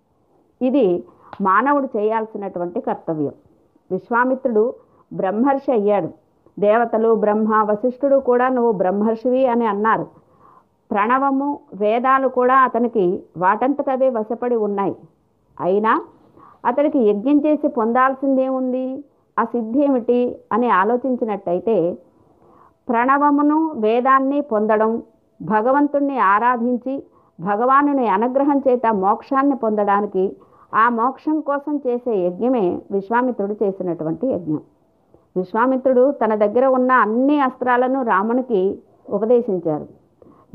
ఇది 0.65 1.03
మానవుడు 1.41 1.89
చేయాల్సినటువంటి 1.97 2.81
కర్తవ్యం. 2.81 3.31
విశ్వామిత్రుడు 3.91 4.73
బ్రహ్మర్షి 5.13 5.71
అయ్యాడు. 5.71 6.22
దేవతలు 6.59 7.15
బ్రహ్మ 7.15 7.61
వశిష్ఠుడు 7.71 8.17
కూడా 8.19 8.49
నువ్వు 8.49 8.71
బ్రహ్మర్షివి 8.71 9.45
అని 9.45 9.65
అన్నారు. 9.65 10.07
ప్రణవము 10.91 11.59
వేదాలు 11.73 12.27
కూడా 12.27 12.55
అతనికి 12.55 13.23
వాటంతటవే 13.37 14.09
వశపడి 14.09 14.55
ఉన్నాయి. 14.55 14.95
అయినా 15.57 16.01
అతనికి 16.65 16.99
యజ్ఞం 16.99 17.37
చేసి 17.37 17.67
పొందాల్సిందేముంది? 17.67 19.03
ఆ 19.39 19.43
సిద్ధి 19.43 19.79
ఏమిటి 19.83 20.39
అని 20.51 20.69
ఆలోచించినట్టయితే 20.69 21.97
ప్రణవమును 22.89 23.71
వేదాన్ని 23.75 24.41
పొందడం 24.41 25.01
భగవంతుణ్ణి 25.41 26.17
ఆరాధించి 26.17 27.03
భగవానుని 27.39 28.07
అనుగ్రహం 28.07 28.57
చేత 28.57 28.85
మోక్షాన్ని 28.93 29.55
పొందడానికి 29.55 30.35
ఆ 30.73 30.89
మోక్షం 30.89 31.39
కోసం 31.39 31.75
చేసే 31.77 32.13
యజ్ఞమే 32.25 32.79
విశ్వామిత్రుడు 32.91 33.55
చేసినటువంటి 33.63 34.27
యజ్ఞం. 34.27 34.61
విశ్వామిత్రుడు 35.37 36.11
తన 36.11 36.35
దగ్గర 36.35 36.65
ఉన్న 36.65 36.91
అన్ని 36.91 37.39
అస్త్రాలను 37.39 38.03
రామునికి 38.03 38.79
ఉపదేశించారు. 39.09 39.87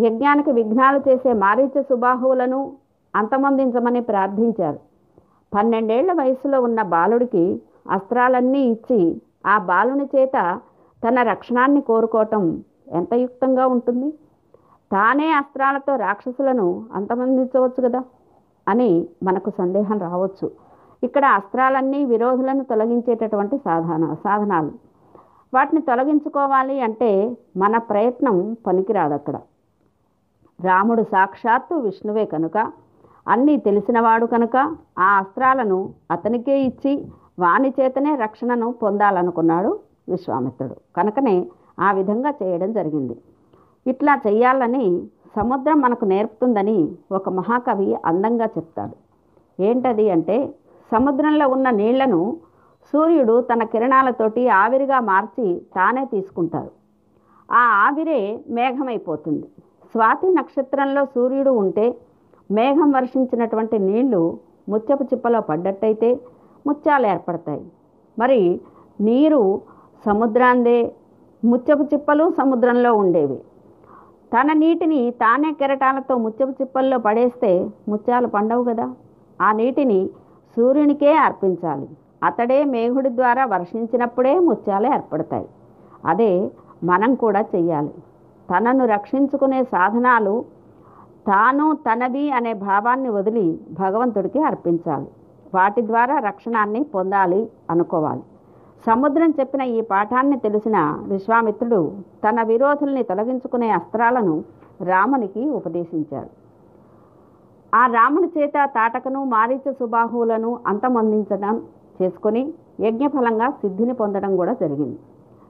యజ్ఞానికి 0.01 0.53
విఘ్నాలు 0.53 0.99
చేసే 0.99 1.33
మారీచ 1.33 1.83
సుబాహువులను 1.83 2.73
అంతమొందించమని 3.17 4.01
ప్రార్థించారు. 4.01 4.79
పన్నెండేళ్ళ 5.55 6.13
వయసులో 6.13 6.63
ఉన్న 6.63 6.83
బాలుడికి 6.83 7.63
అస్త్రాలన్నీ 7.91 8.59
ఇచ్చి 8.59 9.23
ఆ 9.47 9.59
బాలుని 9.59 10.05
చేత 10.05 10.59
తన 11.09 11.23
రక్షణాన్ని 11.23 11.81
కోరుకోవటం 11.81 12.63
ఎంత 12.93 13.15
యుక్తంగా 13.15 13.67
ఉంటుంది? 13.67 14.11
తానే 14.93 15.33
అస్త్రాలతో 15.33 15.97
రాక్షసులను 15.97 16.87
అంతమందించవచ్చు 16.93 17.83
కదా? 17.89 18.05
అని 18.69 19.07
మనకు 19.23 19.51
సందేహం 19.51 19.99
రావచ్చు. 19.99 20.51
ఇక్కడ 21.03 21.25
అస్త్రాలన్నీ 21.39 22.05
విరోధులను 22.05 22.65
తొలగించేటటువంటి 22.65 23.57
సాధన 23.59 24.15
సాధనాలు. 24.25 24.73
వాటిని 25.55 25.81
తొలగించుకోవాలి 25.81 26.81
అంటే 26.81 27.11
మన 27.57 27.77
ప్రయత్నం 27.91 28.57
పనికిరాదు 28.67 29.15
అక్కడ 29.15 29.37
రాముడు 30.59 31.03
సాక్షాత్తు 31.03 31.75
విష్ణువే 31.75 32.25
కనుక 32.25 32.59
అన్నీ 33.29 33.57
తెలిసినవాడు 33.57 34.27
కనుక 34.27 34.57
ఆ 34.99 35.09
అస్త్రాలను 35.19 35.79
అతనికే 36.11 36.61
ఇచ్చి 36.61 36.93
వాణి 37.39 37.71
చేతనే 37.71 38.17
రక్షణను 38.17 38.69
పొందాలనుకున్నాడు 38.83 39.71
విశ్వామిత్రుడు. 40.09 40.77
కనుకనే 40.97 41.35
ఆ 41.81 41.93
విధంగా 41.93 42.31
చేయడం 42.43 42.73
జరిగింది. 42.73 43.17
ఇట్లా 43.87 44.21
చెయ్యాలని 44.27 44.87
సముద్రం 45.37 45.81
మనకు 45.81 46.05
నేర్పుతుందని 46.05 46.79
ఒక 47.13 47.29
మహాకవి 47.29 47.89
అందంగా 48.05 48.47
చెప్తాడు. 48.47 48.97
ఏంటది 49.63 50.11
అంటే 50.11 50.37
సముద్రంలో 50.93 51.49
ఉన్న 51.49 51.71
నీళ్ళను 51.71 52.21
సూర్యుడు 52.93 53.41
తన 53.41 53.63
కిరణాలతోటి 53.63 54.49
ఆవిరిగా 54.49 55.01
మార్చి 55.01 55.47
తానే 55.77 56.05
తీసుకుంటారు 56.05 56.71
ఆ 57.53 57.63
ఆవిరే 57.87 58.21
మేఘమైపోతుంది. 58.49 59.47
స్వాతి 59.95 60.29
నక్షత్రంలో 60.35 61.05
సూర్యుడు 61.05 61.51
ఉంటే 61.51 61.87
మేఘం 62.51 62.91
వర్షించినటువంటి 62.91 63.79
నీళ్ళు 63.79 64.23
ముత్యపు 64.69 65.05
చిప్పలో 65.05 65.41
పడ్డట్టయితే 65.41 66.21
ముత్యాలు 66.67 67.07
ఏర్పడతాయి. 67.07 67.63
మరి 68.19 68.41
నీరు 69.01 69.43
సముద్రాందే 70.07 70.79
ముత్యపు 71.45 71.83
చిప్పలు 71.83 72.25
సముద్రంలో 72.39 72.95
ఉండేవి. 72.95 73.39
తన 74.33 74.53
నీటిని 74.53 75.01
తానే 75.11 75.53
కెరటాలతో 75.53 76.15
ముత్యపు 76.19 76.51
చిప్పల్లో 76.51 76.99
పడేస్తే 76.99 77.53
ముత్యాలు 77.89 78.27
పండవు 78.27 78.65
కదా. 78.65 78.87
ఆ 79.43 79.53
నీటిని 79.53 80.01
సూర్యునికే 80.57 81.17
అర్పించాలి. 81.17 81.89
అతడే 82.25 82.65
మేఘుడి 82.65 83.09
ద్వారా 83.09 83.45
వర్షించినప్పుడే 83.45 84.39
ముత్యాలు 84.39 84.87
ఏర్పడతాయి. 84.87 85.49
అదే 86.05 86.51
మనం 86.85 87.15
కూడా 87.15 87.41
చెయ్యాలి. 87.41 87.95
తనను 88.51 88.87
రక్షించుకునే 88.87 89.63
సాధనాలు 89.63 90.45
తాను 91.27 91.75
తనవి 91.75 92.31
అనే 92.31 92.53
భావాన్ని 92.53 93.09
వదిలి 93.09 93.61
భగవంతుడికి 93.71 94.43
అర్పించాలి. 94.43 95.07
వాటి 95.55 95.87
ద్వారా 95.87 96.19
రక్షణాన్ని 96.19 96.83
పొందాలి 96.85 97.51
అనుకోవాలి. 97.71 98.23
సముద్రం 98.87 99.35
చెప్పిన 99.41 99.63
ఈ 99.63 99.81
పాఠాన్ని 99.81 100.39
తెలిసిన 100.39 101.01
విశ్వామిత్రుడు 101.03 101.93
తన 102.29 102.43
విరోధుల్ని 102.43 103.03
తొలగించుకునే 103.03 103.71
అస్త్రాలను 103.71 104.45
రామునికి 104.85 105.51
ఉపదేశించాడు. 105.51 106.48
ఆ 107.75 107.87
రాముని 107.87 108.29
చేత 108.39 108.53
తాటకను 108.65 109.25
మారీచ 109.25 109.73
సుబాహువులను 109.73 110.59
అంతమొందించడం 110.67 111.63
చేసుకొని 112.03 112.53
యజ్ఞఫలంగా 112.81 113.51
సిద్ధిని 113.51 113.95
పొందడం 113.95 114.37
కూడా 114.37 114.53
జరిగింది. 114.53 114.99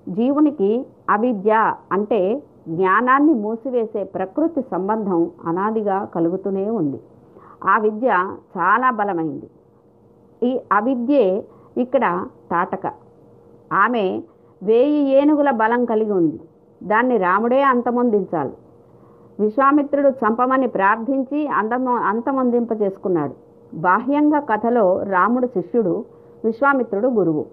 జీవునికి 0.08 0.86
అవిద్య 1.10 1.72
అంటే 1.92 2.42
జ్ఞానాన్ని 2.68 3.34
మూసివేసే 3.34 4.04
ప్రకృతి 4.04 4.62
సంబంధం 4.62 5.30
అనాదిగా 5.46 6.04
కలుగుతూనే 6.04 6.70
ఉంది. 6.70 7.00
ఆ 7.64 7.78
విద్య 7.78 8.08
చాలా 8.58 8.90
బలమైంది. 8.90 9.48
ఈ 10.42 10.60
అవిద్యే 10.72 11.44
ఇక్కడ 11.78 12.26
తాటక. 12.50 12.92
ఆమె 13.72 14.22
వేయి 14.62 15.00
ఏనుగుల 15.08 15.50
బలం 15.50 15.84
కలిగి 15.84 16.12
ఉంది. 16.12 16.40
దాన్ని 16.82 17.16
రాముడే 17.18 17.62
అంతమొందించాలి. 17.62 18.52
విశ్వామిత్రుడు 19.40 20.08
చంపమని 20.08 20.66
ప్రార్థించి 20.66 21.48
అంతమొ 21.48 21.90
అంతమొందింప 21.90 22.72
చేసుకున్నాడు 22.82 23.34
బాహ్యంగా 23.74 24.40
కథలో 24.40 25.02
రాముడు 25.02 25.46
శిష్యుడు 25.46 26.04
విశ్వామిత్రుడు 26.44 27.08
గురువు. 27.08 27.44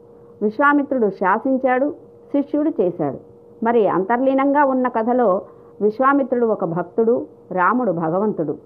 విశ్వామిత్రుడు 0.41 1.09
శాసించాడు 1.09 1.93
శిష్యుడు 2.33 2.71
చేశాడు. 2.81 3.17
మరి 3.63 3.87
అంతర్లీనంగా 3.87 4.63
ఉన్న 4.63 4.87
కథలో 4.87 5.41
విశ్వామిత్రుడు 5.81 6.45
ఒక 6.45 6.65
భక్తుడు 6.65 7.25
రాముడు 7.51 7.91
భగవంతుడు. 7.91 8.57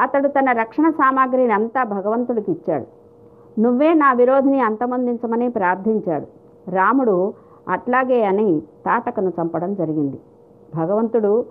అతడు 0.00 0.28
తన 0.28 0.52
రక్షణ 0.52 0.90
సామాగ్రిని 0.90 1.52
అంతా 1.52 1.84
భగవంతుడికి 1.84 2.52
ఇచ్చాడు. 2.52 2.86
నువ్వే 3.60 3.92
నా 3.94 4.12
విరోధిని 4.12 4.60
అంతమొందించమని 4.60 5.48
ప్రార్థించాడు. 5.48 6.26
రాముడు 6.70 7.34
అట్లాగే 7.68 8.24
అని 8.24 8.60
తాటకను 8.60 9.32
చంపడం 9.40 9.74
జరిగింది. 9.74 10.18
భగవంతుడు 10.76 11.44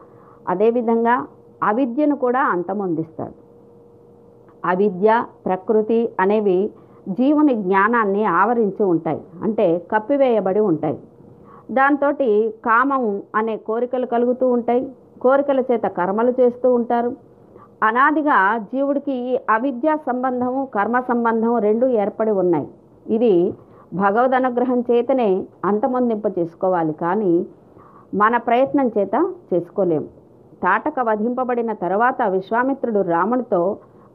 అదేవిధంగా 0.49 1.27
అవిద్యను 1.63 2.15
కూడా 2.15 2.41
అంతమొందిస్తాడు. 2.41 3.33
అవిద్య 4.65 5.23
ప్రకృతి 5.45 6.09
అనేవి 6.19 6.69
జీవుని 7.09 7.53
జ్ఞానాన్ని 7.55 8.25
ఆవరించి 8.25 8.83
ఉంటాయి. 8.83 9.21
అంటే 9.43 9.77
కప్పివేయబడి 9.91 10.59
ఉంటాయి. 10.59 10.99
దాంతో 11.71 12.11
కామం 12.65 13.21
అనే 13.35 13.57
కోరికలు 13.57 14.05
కలుగుతూ 14.05 14.49
ఉంటాయి. 14.51 14.91
కోరికల 15.21 15.59
చేత 15.59 15.83
కర్మలు 15.83 16.33
చేస్తూ 16.39 16.73
ఉంటారు. 16.73 17.15
అనాదిగా 17.83 18.57
జీవుడికి 18.57 19.11
ఈ 19.11 19.39
అవిద్య 19.49 19.97
సంబంధము 20.07 20.67
కర్మ 20.75 20.99
సంబంధం 20.99 21.57
రెండు 21.57 21.85
ఏర్పడి 21.85 22.31
ఉన్నాయి. 22.31 22.67
ఇది 23.07 23.53
భగవద్ 23.93 24.33
అనుగ్రహం 24.33 24.79
చేతనే 24.91 25.45
అంతమొందింప 25.65 26.39
చేసుకోవాలి 26.39 26.93
కానీ 26.93 27.45
మన 28.13 28.37
ప్రయత్నం 28.37 28.91
చేత 28.97 29.33
చేసుకోలేము. 29.53 30.18
తాటక 30.63 30.99
వధింపబడిన 30.99 31.71
తర్వాత 31.73 32.21
విశ్వామిత్రుడు 32.35 33.01
రామునితో 33.01 33.61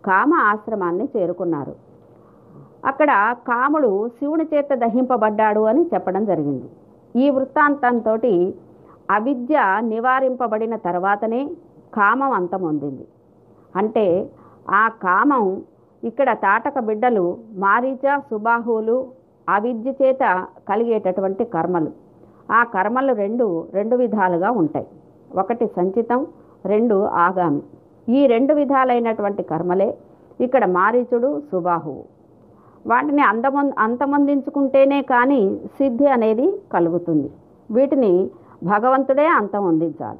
కామ 0.07 0.35
ఆశ్రమాన్ని 0.35 1.09
చేరుకున్నారు. 1.17 1.75
అక్కడ 2.87 3.11
కాముడు 3.49 4.09
శివుని 4.09 4.47
చేత 4.55 4.75
దహింపబడ్డాడు 4.75 5.61
అని 5.61 5.83
చెప్పడం 5.95 6.25
జరిగింది. 6.25 6.69
ఈ 7.17 7.31
వృత్తాంతంతో 7.31 8.15
అవిద్య 9.11 9.57
నివారింపబడిన 9.81 10.77
తర్వాతనే 10.77 11.43
కామం 11.95 12.33
అంతమొందింది 12.33 13.07
అంటే 13.77 14.31
ఆ 14.71 14.89
కామం 14.89 15.63
ఇక్కడ 16.05 16.33
తాటక 16.33 16.79
బిడ్డలు 16.79 17.39
మారీచ 17.57 18.19
సుబాహువులు 18.31 18.97
అవిద్య 19.49 19.91
చేత 19.91 20.47
కలిగేటటువంటి 20.69 21.45
కర్మలు. 21.45 21.91
ఆ 22.53 22.65
కర్మలు 22.65 23.13
రెండు 23.15 23.47
రెండు 23.73 23.97
విధాలుగా 23.97 24.51
ఉంటాయి. 24.51 24.87
ఒకటి 25.35 25.67
సంచితం 25.67 26.27
రెండు 26.67 27.05
ఆగామి. 27.05 27.63
ఈ 28.09 28.27
రెండు 28.27 28.55
విధాలైనటువంటి 28.55 29.43
కర్మలే 29.43 29.99
ఇక్కడ 30.41 30.65
మారీచుడు 30.65 31.43
సుబాహువు. 31.53 32.05
వాటిని 32.87 33.23
అందమొ 33.23 33.71
అంతమొందించుకుంటేనే 33.79 35.03
కానీ 35.03 35.59
సిద్ధి 35.79 36.07
అనేది 36.07 36.61
కలుగుతుంది. 36.73 37.31
వీటిని 37.71 38.31
భగవంతుడే 38.65 39.27
అంతమొందించాలి. 39.27 40.19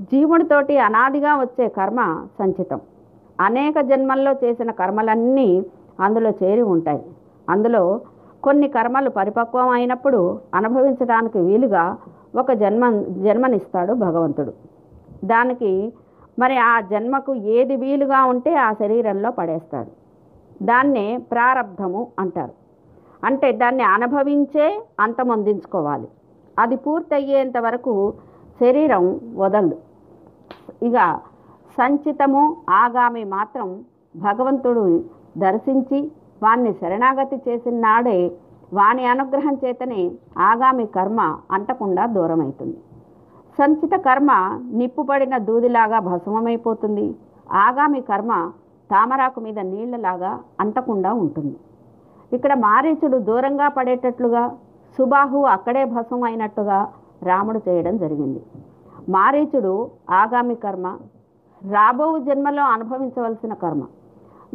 జీవుడితోటి 0.00 0.78
అనాదిగా 0.78 1.40
వచ్చే 1.40 1.68
కర్మ 1.68 2.26
సంచితం. 2.38 2.80
అనేక 3.40 3.80
జన్మల్లో 3.80 4.32
చేసిన 4.32 4.70
కర్మలన్నీ 4.70 5.64
అందులో 6.00 6.30
చేరి 6.30 6.62
ఉంటాయి. 6.62 7.02
అందులో 7.50 8.00
కొన్ని 8.44 8.68
కర్మలు 8.68 9.10
పరిపక్వం 9.10 9.68
అయినప్పుడు 9.68 10.40
అనుభవించడానికి 10.54 11.38
వీలుగా 11.38 11.96
ఒక 12.36 12.52
జన్మ 12.52 12.90
జన్మనిస్తాడు 13.00 13.92
భగవంతుడు. 13.92 14.52
దానికి 15.24 15.92
మరి 16.38 16.56
ఆ 16.58 16.80
జన్మకు 16.80 17.34
ఏది 17.34 17.76
వీలుగా 17.76 18.24
ఉంటే 18.24 18.54
ఆ 18.54 18.72
శరీరంలో 18.72 19.30
పడేస్తాడు. 19.30 19.90
దాన్నే 20.64 21.06
ప్రారబ్ధము 21.32 22.06
అంటారు. 22.18 22.52
అంటే 23.26 23.52
దాన్ని 23.52 23.82
అనుభవించే 23.82 24.82
అంతమొందించుకోవాలి 25.00 26.08
అది 26.58 26.76
పూర్తయ్యేంత 26.76 27.58
వరకు 27.58 28.12
శరీరం 28.60 29.20
వదలదు. 29.36 29.76
ఇక 30.82 31.20
సంచితము 31.78 32.56
ఆగామి 32.70 33.24
మాత్రం 33.24 33.84
భగవంతుడు 34.16 35.04
దర్శించి 35.38 36.10
వాణ్ణి 36.44 36.72
శరణాగతి 36.80 37.36
చేసిన 37.46 37.76
నాడే 37.86 38.18
వాని 38.78 39.04
అనుగ్రహం 39.12 39.54
చేతనే 39.62 40.02
ఆగామి 40.48 40.86
కర్మ 40.96 41.20
అంటకుండా 41.56 42.04
దూరమవుతుంది 42.16 42.78
సంచిత 43.58 43.94
కర్మ 44.06 44.30
నిప్పుపడిన 44.78 45.34
దూదిలాగా 45.48 45.98
భస్మమైపోతుంది. 46.06 47.04
ఆగామి 47.64 48.00
కర్మ 48.08 48.32
తామరాకు 48.90 49.40
మీద 49.44 49.58
నీళ్ళలాగా 49.72 50.32
అంటకుండా 50.62 51.10
ఉంటుంది. 51.22 51.54
ఇక్కడ 52.32 52.52
మారీచుడు 52.66 53.18
దూరంగా 53.28 53.66
పడేటట్లుగా 53.76 54.42
సుబాహు 54.96 55.40
అక్కడే 55.54 55.82
భస్మం 55.94 56.22
అయినట్టుగా 56.28 56.78
రాముడు 57.28 57.60
చేయడం 57.66 57.94
జరిగింది. 58.02 58.40
మారీచుడు 59.14 59.74
ఆగామి 60.20 60.56
కర్మ 60.64 60.86
రాబో 61.62 62.06
జన్మలో 62.26 62.64
అనుభవించవలసిన 62.74 63.52
కర్మ. 63.62 63.82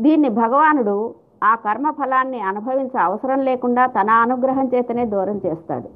దీన్ని 0.05 0.29
భగవానుడు 0.41 0.97
ఆ 1.43 1.55
కర్మ 1.55 1.89
ఫలాన్ని 1.89 2.39
అనుభవించే 2.39 2.99
అవసరం 2.99 3.39
లేకుండా 3.39 3.85
తన 3.85 4.09
అనుగ్రహం 4.09 4.67
చేతనే 4.75 5.05
దూరం 5.05 5.41
చేస్తాడు. 5.45 5.89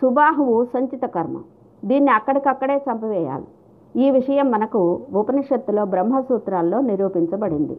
సుబాహువు 0.00 0.64
సంచిత 0.64 1.04
కర్మ. 1.04 1.36
దీన్ని 1.84 2.10
అక్కడికక్కడే 2.10 2.76
చంపివేయాలి. 2.76 3.44
ఈ 3.96 4.10
విషయం 4.10 4.50
మనకు 4.50 5.00
ఉపనిషత్తులో 5.14 5.84
బ్రహ్మసూత్రాల్లో 5.84 6.80
నిరూపించబడింది. 6.80 7.78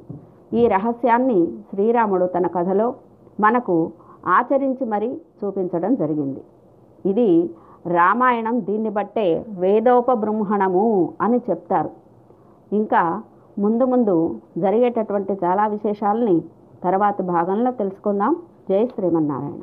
ఈ 0.54 0.68
రహస్యాన్ని 0.68 1.48
శ్రీరాముడు 1.48 2.26
తన 2.26 2.48
కథలో 2.48 2.96
మనకు 3.40 3.92
ఆచరించి 4.28 4.86
మరీ 4.86 5.22
చూపించడం 5.44 5.96
జరిగింది. 5.96 6.42
ఇది 7.06 7.50
రామాయణం 7.88 8.62
దీన్ని 8.66 8.90
బట్టే 8.90 9.46
వేదోపబృంహణము 9.50 11.14
అని 11.22 11.42
చెప్తారు. 11.50 11.90
ఇంకా 12.74 13.22
ముందు 13.60 13.86
ముందు 13.86 14.40
జరిగేటటువంటి 14.58 15.34
చాలా 15.44 15.68
విశేషాలని 15.68 16.42
తర్వాత 16.84 17.22
భాగంలో 17.22 17.72
తెలుసుకుందాం. 17.72 18.36
జై 18.70 18.88
శ్రీమన్నారాయణ. 18.88 19.62